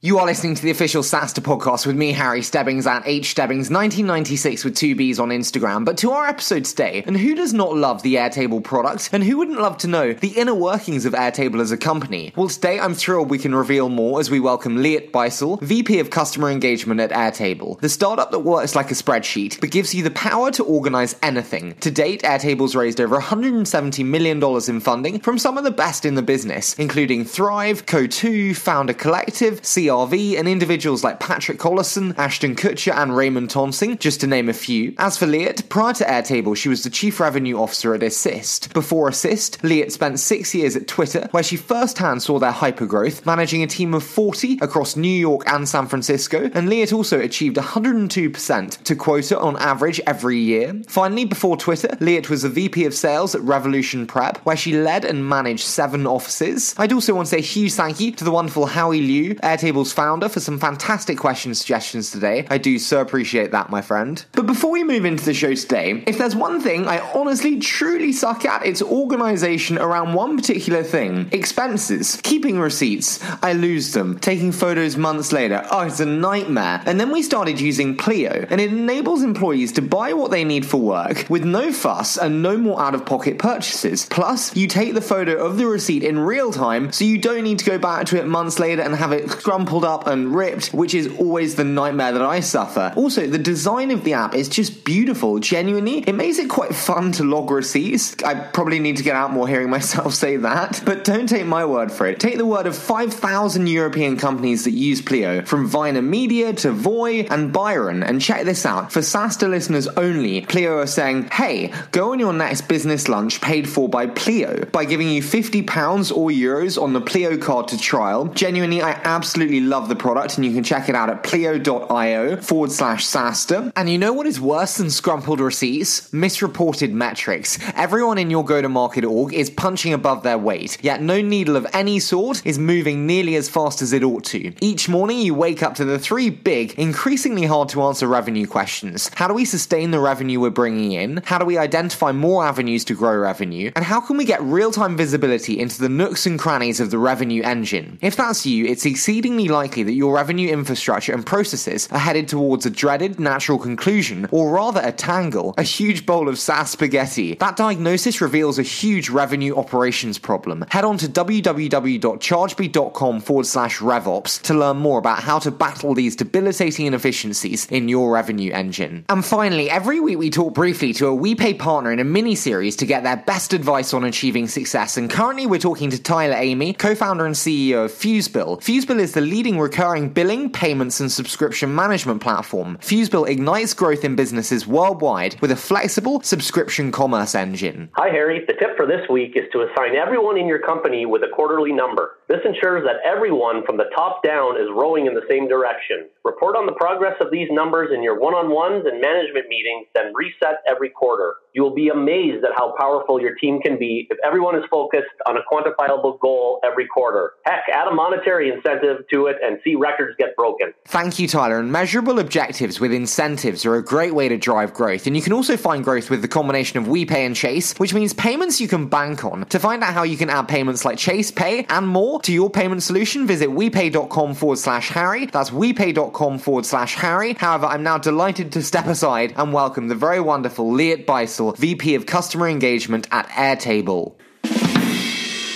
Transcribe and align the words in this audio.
You 0.00 0.20
are 0.20 0.26
listening 0.26 0.54
to 0.54 0.62
the 0.62 0.70
official 0.70 1.02
SaaStr 1.02 1.40
podcast 1.40 1.84
with 1.84 1.96
me, 1.96 2.12
Harry 2.12 2.40
Stebbings, 2.40 2.86
at 2.86 3.02
H 3.04 3.30
Stebbings 3.32 3.68
1996 3.68 4.62
with 4.62 4.76
two 4.76 4.94
B's 4.94 5.18
on 5.18 5.30
Instagram. 5.30 5.84
But 5.84 5.98
to 5.98 6.12
our 6.12 6.28
episode 6.28 6.66
today, 6.66 7.02
and 7.04 7.16
who 7.16 7.34
does 7.34 7.52
not 7.52 7.74
love 7.74 8.04
the 8.04 8.14
Airtable 8.14 8.62
product, 8.62 9.10
and 9.12 9.24
who 9.24 9.38
wouldn't 9.38 9.60
love 9.60 9.76
to 9.78 9.88
know 9.88 10.12
the 10.12 10.38
inner 10.38 10.54
workings 10.54 11.04
of 11.04 11.14
Airtable 11.14 11.60
as 11.60 11.72
a 11.72 11.76
company? 11.76 12.32
Well, 12.36 12.46
today 12.46 12.78
I'm 12.78 12.94
thrilled 12.94 13.28
we 13.28 13.38
can 13.38 13.56
reveal 13.56 13.88
more 13.88 14.20
as 14.20 14.30
we 14.30 14.38
welcome 14.38 14.76
Liat 14.76 15.10
Bycel, 15.10 15.60
VP 15.62 15.98
of 15.98 16.10
Customer 16.10 16.48
Engagement 16.48 17.00
at 17.00 17.10
Airtable, 17.10 17.80
the 17.80 17.88
startup 17.88 18.30
that 18.30 18.38
works 18.38 18.76
like 18.76 18.92
a 18.92 18.94
spreadsheet 18.94 19.60
but 19.60 19.72
gives 19.72 19.92
you 19.96 20.04
the 20.04 20.12
power 20.12 20.52
to 20.52 20.62
organize 20.62 21.16
anything. 21.24 21.74
To 21.80 21.90
date, 21.90 22.22
Airtable's 22.22 22.76
raised 22.76 23.00
over 23.00 23.18
$170 23.18 24.04
million 24.04 24.40
in 24.68 24.78
funding 24.78 25.18
from 25.18 25.38
some 25.38 25.58
of 25.58 25.64
the 25.64 25.72
best 25.72 26.04
in 26.04 26.14
the 26.14 26.22
business, 26.22 26.74
including 26.74 27.24
Thrive, 27.24 27.84
Coatue, 27.84 28.54
Founder 28.54 28.94
Collective, 28.94 29.66
CRV, 29.88 30.38
and 30.38 30.46
individuals 30.46 31.02
like 31.02 31.20
Patrick 31.20 31.58
Collison, 31.58 32.16
Ashton 32.18 32.54
Kutcher, 32.54 32.94
and 32.94 33.16
Raymond 33.16 33.50
Tonsing, 33.50 33.98
just 33.98 34.20
to 34.20 34.26
name 34.26 34.48
a 34.48 34.52
few. 34.52 34.94
As 34.98 35.16
for 35.16 35.26
Liat, 35.26 35.68
prior 35.68 35.94
to 35.94 36.04
Airtable, 36.04 36.56
she 36.56 36.68
was 36.68 36.82
the 36.82 36.90
Chief 36.90 37.20
Revenue 37.20 37.58
Officer 37.58 37.94
at 37.94 38.02
Assist. 38.02 38.72
Before 38.74 39.08
Assist, 39.08 39.62
Liat 39.62 39.90
spent 39.90 40.20
six 40.20 40.54
years 40.54 40.76
at 40.76 40.86
Twitter, 40.86 41.28
where 41.30 41.42
she 41.42 41.56
firsthand 41.56 42.22
saw 42.22 42.38
their 42.38 42.52
hypergrowth, 42.52 43.24
managing 43.24 43.62
a 43.62 43.66
team 43.66 43.94
of 43.94 44.02
40 44.02 44.58
across 44.60 44.96
New 44.96 45.08
York 45.08 45.42
and 45.46 45.68
San 45.68 45.86
Francisco, 45.86 46.50
and 46.54 46.68
Liat 46.68 46.92
also 46.92 47.20
achieved 47.20 47.56
102% 47.56 48.82
to 48.82 48.96
quota 48.96 49.38
on 49.38 49.56
average 49.56 50.00
every 50.06 50.38
year. 50.38 50.80
Finally, 50.86 51.24
before 51.24 51.56
Twitter, 51.56 51.88
Liat 52.00 52.28
was 52.28 52.42
the 52.42 52.48
VP 52.48 52.84
of 52.84 52.94
Sales 52.94 53.34
at 53.34 53.40
Revolution 53.42 54.06
Prep, 54.06 54.38
where 54.38 54.56
she 54.56 54.78
led 54.78 55.04
and 55.04 55.28
managed 55.28 55.64
seven 55.64 56.06
offices. 56.06 56.74
I'd 56.76 56.92
also 56.92 57.14
want 57.14 57.28
to 57.28 57.30
say 57.36 57.40
huge 57.40 57.72
thank 57.72 58.00
you 58.00 58.12
to 58.12 58.24
the 58.24 58.30
wonderful 58.30 58.66
Howie 58.66 59.00
Liu, 59.00 59.34
Airtable 59.36 59.77
Table's 59.78 59.92
founder, 59.92 60.28
for 60.28 60.40
some 60.40 60.58
fantastic 60.58 61.16
question 61.16 61.54
suggestions 61.54 62.10
today. 62.10 62.44
I 62.50 62.58
do 62.58 62.80
so 62.80 63.00
appreciate 63.00 63.52
that, 63.52 63.70
my 63.70 63.80
friend. 63.80 64.24
But 64.32 64.48
before 64.48 64.72
we 64.72 64.82
move 64.82 65.04
into 65.04 65.24
the 65.24 65.32
show 65.32 65.54
today, 65.54 66.02
if 66.04 66.18
there's 66.18 66.34
one 66.34 66.60
thing 66.60 66.88
I 66.88 66.98
honestly 67.14 67.60
truly 67.60 68.10
suck 68.10 68.44
at, 68.44 68.66
it's 68.66 68.82
organization 68.82 69.78
around 69.78 70.14
one 70.14 70.36
particular 70.36 70.82
thing 70.82 71.28
expenses, 71.30 72.18
keeping 72.24 72.58
receipts. 72.58 73.22
I 73.40 73.52
lose 73.52 73.92
them, 73.92 74.18
taking 74.18 74.50
photos 74.50 74.96
months 74.96 75.30
later. 75.32 75.64
Oh, 75.70 75.82
it's 75.82 76.00
a 76.00 76.06
nightmare. 76.06 76.82
And 76.84 76.98
then 76.98 77.12
we 77.12 77.22
started 77.22 77.60
using 77.60 77.96
Pleo, 77.96 78.48
and 78.50 78.60
it 78.60 78.72
enables 78.72 79.22
employees 79.22 79.70
to 79.74 79.82
buy 79.82 80.12
what 80.12 80.32
they 80.32 80.42
need 80.42 80.66
for 80.66 80.78
work 80.78 81.24
with 81.30 81.44
no 81.44 81.70
fuss 81.70 82.16
and 82.18 82.42
no 82.42 82.56
more 82.56 82.82
out 82.82 82.96
of 82.96 83.06
pocket 83.06 83.38
purchases. 83.38 84.06
Plus, 84.06 84.56
you 84.56 84.66
take 84.66 84.94
the 84.94 85.00
photo 85.00 85.36
of 85.36 85.56
the 85.56 85.68
receipt 85.68 86.02
in 86.02 86.18
real 86.18 86.52
time, 86.52 86.90
so 86.90 87.04
you 87.04 87.16
don't 87.16 87.44
need 87.44 87.60
to 87.60 87.64
go 87.64 87.78
back 87.78 88.06
to 88.06 88.18
it 88.18 88.26
months 88.26 88.58
later 88.58 88.82
and 88.82 88.96
have 88.96 89.12
it 89.12 89.26
scrumpled 89.26 89.67
crumpled 89.68 89.84
up 89.84 90.06
and 90.06 90.34
ripped, 90.34 90.68
which 90.72 90.94
is 90.94 91.14
always 91.18 91.56
the 91.56 91.64
nightmare 91.64 92.12
that 92.12 92.22
I 92.22 92.40
suffer. 92.40 92.90
Also, 92.96 93.26
the 93.26 93.38
design 93.38 93.90
of 93.90 94.02
the 94.02 94.14
app 94.14 94.34
is 94.34 94.48
just 94.48 94.82
beautiful. 94.82 95.38
Genuinely, 95.40 95.98
it 95.98 96.14
makes 96.14 96.38
it 96.38 96.48
quite 96.48 96.74
fun 96.74 97.12
to 97.12 97.22
log 97.22 97.50
receipts. 97.50 98.16
I 98.22 98.34
probably 98.34 98.78
need 98.78 98.96
to 98.96 99.02
get 99.02 99.14
out 99.14 99.30
more 99.30 99.46
hearing 99.46 99.68
myself 99.78 100.14
say 100.14 100.38
that, 100.38 100.80
but 100.86 101.04
don't 101.04 101.28
take 101.28 101.44
my 101.44 101.66
word 101.66 101.92
for 101.92 102.06
it. 102.06 102.18
Take 102.18 102.38
the 102.38 102.46
word 102.46 102.66
of 102.66 102.74
5,000 102.78 103.66
European 103.66 104.16
companies 104.16 104.64
that 104.64 104.70
use 104.70 105.02
Pleo, 105.02 105.42
from 105.44 105.66
Viner 105.66 106.00
Media 106.00 106.54
to 106.54 106.72
Voy 106.72 107.26
and 107.28 107.52
Byron. 107.52 108.02
And 108.02 108.22
check 108.22 108.46
this 108.46 108.64
out 108.64 108.90
for 108.90 109.00
SaaStr 109.00 109.50
listeners 109.50 109.86
only, 109.86 110.40
Pleo 110.46 110.78
are 110.78 110.86
saying, 110.86 111.24
hey, 111.24 111.74
go 111.92 112.12
on 112.12 112.18
your 112.18 112.32
next 112.32 112.62
business 112.68 113.06
lunch 113.06 113.42
paid 113.42 113.68
for 113.68 113.86
by 113.86 114.06
Pleo 114.06 114.64
by 114.72 114.86
giving 114.86 115.10
you 115.10 115.20
£50 115.22 116.16
or 116.16 116.30
euros 116.30 116.80
on 116.80 116.94
the 116.94 117.02
Pleo 117.02 117.36
card 117.36 117.68
to 117.68 117.78
trial. 117.78 118.26
Genuinely, 118.28 118.80
I 118.80 118.92
absolutely 119.04 119.57
love 119.60 119.88
the 119.88 119.96
product, 119.96 120.36
and 120.36 120.44
you 120.44 120.52
can 120.52 120.64
check 120.64 120.88
it 120.88 120.94
out 120.94 121.10
at 121.10 121.22
pleo.io 121.22 122.36
forward 122.36 122.72
slash 122.72 123.06
SaaStr. 123.06 123.72
And 123.76 123.88
you 123.88 123.98
know 123.98 124.12
what 124.12 124.26
is 124.26 124.40
worse 124.40 124.76
than 124.76 124.88
scrumpled 124.88 125.38
receipts? 125.38 126.12
Misreported 126.12 126.92
metrics. 126.92 127.58
Everyone 127.74 128.18
in 128.18 128.30
your 128.30 128.44
go 128.44 128.62
to 128.62 128.68
market 128.68 129.04
org 129.04 129.32
is 129.34 129.50
punching 129.50 129.92
above 129.92 130.22
their 130.22 130.38
weight, 130.38 130.78
yet 130.82 131.02
no 131.02 131.20
needle 131.20 131.56
of 131.56 131.66
any 131.72 131.98
sort 131.98 132.44
is 132.46 132.58
moving 132.58 133.06
nearly 133.06 133.36
as 133.36 133.48
fast 133.48 133.82
as 133.82 133.92
it 133.92 134.02
ought 134.02 134.24
to. 134.24 134.52
Each 134.60 134.88
morning, 134.88 135.18
you 135.18 135.34
wake 135.34 135.62
up 135.62 135.74
to 135.76 135.84
the 135.84 135.98
three 135.98 136.30
big, 136.30 136.74
increasingly 136.78 137.46
hard 137.46 137.68
to 137.70 137.82
answer 137.82 138.06
revenue 138.06 138.46
questions. 138.46 139.10
How 139.14 139.28
do 139.28 139.34
we 139.34 139.44
sustain 139.44 139.90
the 139.90 140.00
revenue 140.00 140.40
we're 140.40 140.50
bringing 140.50 140.92
in? 140.92 141.22
How 141.24 141.38
do 141.38 141.44
we 141.44 141.58
identify 141.58 142.12
more 142.12 142.44
avenues 142.44 142.84
to 142.86 142.94
grow 142.94 143.16
revenue? 143.16 143.72
And 143.74 143.84
how 143.84 144.00
can 144.00 144.16
we 144.16 144.24
get 144.24 144.42
real 144.42 144.70
time 144.70 144.96
visibility 144.96 145.58
into 145.58 145.80
the 145.80 145.88
nooks 145.88 146.26
and 146.26 146.38
crannies 146.38 146.80
of 146.80 146.90
the 146.90 146.98
revenue 146.98 147.42
engine? 147.42 147.98
If 148.00 148.16
that's 148.16 148.46
you, 148.46 148.66
it's 148.66 148.86
exceedingly 148.86 149.47
likely 149.48 149.82
that 149.82 149.92
your 149.92 150.14
revenue 150.14 150.48
infrastructure 150.48 151.12
and 151.12 151.26
processes 151.26 151.88
are 151.90 151.98
headed 151.98 152.28
towards 152.28 152.66
a 152.66 152.70
dreaded 152.70 153.18
natural 153.18 153.58
conclusion, 153.58 154.28
or 154.30 154.52
rather 154.52 154.80
a 154.82 154.92
tangle, 154.92 155.54
a 155.58 155.62
huge 155.62 156.06
bowl 156.06 156.28
of 156.28 156.38
SaaS 156.38 156.70
spaghetti. 156.70 157.34
That 157.34 157.56
diagnosis 157.56 158.20
reveals 158.20 158.58
a 158.58 158.62
huge 158.62 159.10
revenue 159.10 159.56
operations 159.56 160.18
problem. 160.18 160.64
Head 160.70 160.84
on 160.84 160.98
to 160.98 161.08
www.chargebee.com 161.08 163.20
forward 163.20 163.46
slash 163.46 163.78
RevOps 163.78 164.42
to 164.42 164.54
learn 164.54 164.76
more 164.76 164.98
about 164.98 165.20
how 165.20 165.38
to 165.40 165.50
battle 165.50 165.94
these 165.94 166.16
debilitating 166.16 166.86
inefficiencies 166.86 167.66
in 167.66 167.88
your 167.88 168.12
revenue 168.12 168.52
engine. 168.52 169.04
And 169.08 169.24
finally, 169.24 169.70
every 169.70 170.00
week 170.00 170.18
we 170.18 170.30
talk 170.30 170.54
briefly 170.54 170.92
to 170.94 171.08
a 171.08 171.16
WePay 171.16 171.58
partner 171.58 171.92
in 171.92 171.98
a 171.98 172.04
mini 172.04 172.34
series 172.34 172.76
to 172.76 172.86
get 172.86 173.02
their 173.02 173.16
best 173.16 173.52
advice 173.52 173.94
on 173.94 174.04
achieving 174.04 174.48
success. 174.48 174.96
And 174.96 175.10
currently 175.10 175.46
we're 175.46 175.58
talking 175.58 175.90
to 175.90 176.02
Tyler 176.02 176.36
Amy, 176.36 176.72
co 176.72 176.94
founder 176.94 177.26
and 177.26 177.34
CEO 177.34 177.86
of 177.86 177.92
FuseBill. 177.92 178.60
FuseBill 178.60 179.00
is 179.00 179.12
the 179.12 179.20
leading 179.38 179.60
recurring 179.60 180.08
billing, 180.08 180.50
payments, 180.50 180.98
and 180.98 181.12
subscription 181.12 181.72
management 181.72 182.20
platform. 182.20 182.76
FuseBill 182.78 183.28
ignites 183.28 183.72
growth 183.72 184.04
in 184.04 184.16
businesses 184.16 184.66
worldwide 184.66 185.40
with 185.40 185.52
a 185.52 185.56
flexible 185.56 186.20
subscription 186.22 186.90
commerce 186.90 187.36
engine. 187.36 187.88
Hi, 187.92 188.08
Harry. 188.08 188.44
The 188.48 188.54
tip 188.54 188.76
for 188.76 188.84
this 188.84 189.08
week 189.08 189.36
is 189.36 189.44
to 189.52 189.60
assign 189.62 189.94
everyone 189.94 190.38
in 190.38 190.48
your 190.48 190.58
company 190.58 191.06
with 191.06 191.22
a 191.22 191.28
quarterly 191.32 191.70
number. 191.70 192.16
This 192.26 192.40
ensures 192.44 192.82
that 192.82 192.98
everyone 193.08 193.64
from 193.64 193.76
the 193.76 193.88
top 193.94 194.24
down 194.24 194.56
is 194.56 194.66
rowing 194.74 195.06
in 195.06 195.14
the 195.14 195.22
same 195.30 195.46
direction. 195.46 196.08
Report 196.28 196.56
on 196.56 196.66
the 196.66 196.72
progress 196.72 197.16
of 197.22 197.30
these 197.30 197.48
numbers 197.50 197.88
in 197.90 198.02
your 198.02 198.20
one 198.20 198.34
on 198.34 198.50
ones 198.50 198.84
and 198.84 199.00
management 199.00 199.48
meetings, 199.48 199.86
then 199.94 200.12
reset 200.14 200.60
every 200.68 200.90
quarter. 200.90 201.36
You 201.54 201.62
will 201.62 201.74
be 201.74 201.88
amazed 201.88 202.44
at 202.44 202.50
how 202.54 202.74
powerful 202.78 203.18
your 203.18 203.34
team 203.36 203.62
can 203.62 203.78
be 203.78 204.06
if 204.10 204.18
everyone 204.22 204.54
is 204.54 204.62
focused 204.70 205.08
on 205.26 205.38
a 205.38 205.40
quantifiable 205.50 206.20
goal 206.20 206.60
every 206.62 206.86
quarter. 206.86 207.32
Heck, 207.46 207.64
add 207.72 207.88
a 207.88 207.94
monetary 207.94 208.50
incentive 208.50 209.08
to 209.10 209.26
it 209.26 209.36
and 209.42 209.58
see 209.64 209.74
records 209.74 210.16
get 210.18 210.36
broken. 210.36 210.74
Thank 210.84 211.18
you, 211.18 211.26
Tyler. 211.26 211.58
And 211.60 211.72
measurable 211.72 212.18
objectives 212.18 212.78
with 212.78 212.92
incentives 212.92 213.64
are 213.64 213.76
a 213.76 213.82
great 213.82 214.14
way 214.14 214.28
to 214.28 214.36
drive 214.36 214.74
growth. 214.74 215.06
And 215.06 215.16
you 215.16 215.22
can 215.22 215.32
also 215.32 215.56
find 215.56 215.82
growth 215.82 216.10
with 216.10 216.20
the 216.20 216.28
combination 216.28 216.78
of 216.78 216.84
WePay 216.84 217.24
and 217.24 217.34
Chase, 217.34 217.72
which 217.78 217.94
means 217.94 218.12
payments 218.12 218.60
you 218.60 218.68
can 218.68 218.86
bank 218.86 219.24
on. 219.24 219.46
To 219.46 219.58
find 219.58 219.82
out 219.82 219.94
how 219.94 220.02
you 220.02 220.18
can 220.18 220.28
add 220.28 220.46
payments 220.46 220.84
like 220.84 220.98
Chase 220.98 221.30
Pay 221.30 221.64
and 221.70 221.88
more 221.88 222.20
to 222.20 222.32
your 222.32 222.50
payment 222.50 222.82
solution, 222.82 223.26
visit 223.26 223.48
WePay.com 223.48 224.34
forward 224.34 224.58
slash 224.58 224.90
Harry. 224.90 225.24
That's 225.24 225.48
WePay.com 225.48 226.17
forward 226.38 226.66
slash 226.66 226.96
Harry. 226.96 227.34
However, 227.34 227.66
I'm 227.66 227.82
now 227.82 227.96
delighted 227.96 228.52
to 228.52 228.62
step 228.62 228.86
aside 228.86 229.32
and 229.36 229.52
welcome 229.52 229.86
the 229.86 229.94
very 229.94 230.20
wonderful 230.20 230.72
Liat 230.72 231.04
Bycel 231.04 231.56
VP 231.56 231.94
of 231.94 232.06
Customer 232.06 232.48
Engagement 232.48 233.06
at 233.12 233.28
Airtable. 233.28 234.14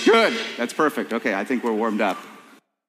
Good. 0.05 0.39
That's 0.57 0.73
perfect. 0.73 1.11
Okay, 1.11 1.33
I 1.33 1.43
think 1.43 1.63
we're 1.63 1.73
warmed 1.73 1.99
up. 1.99 2.17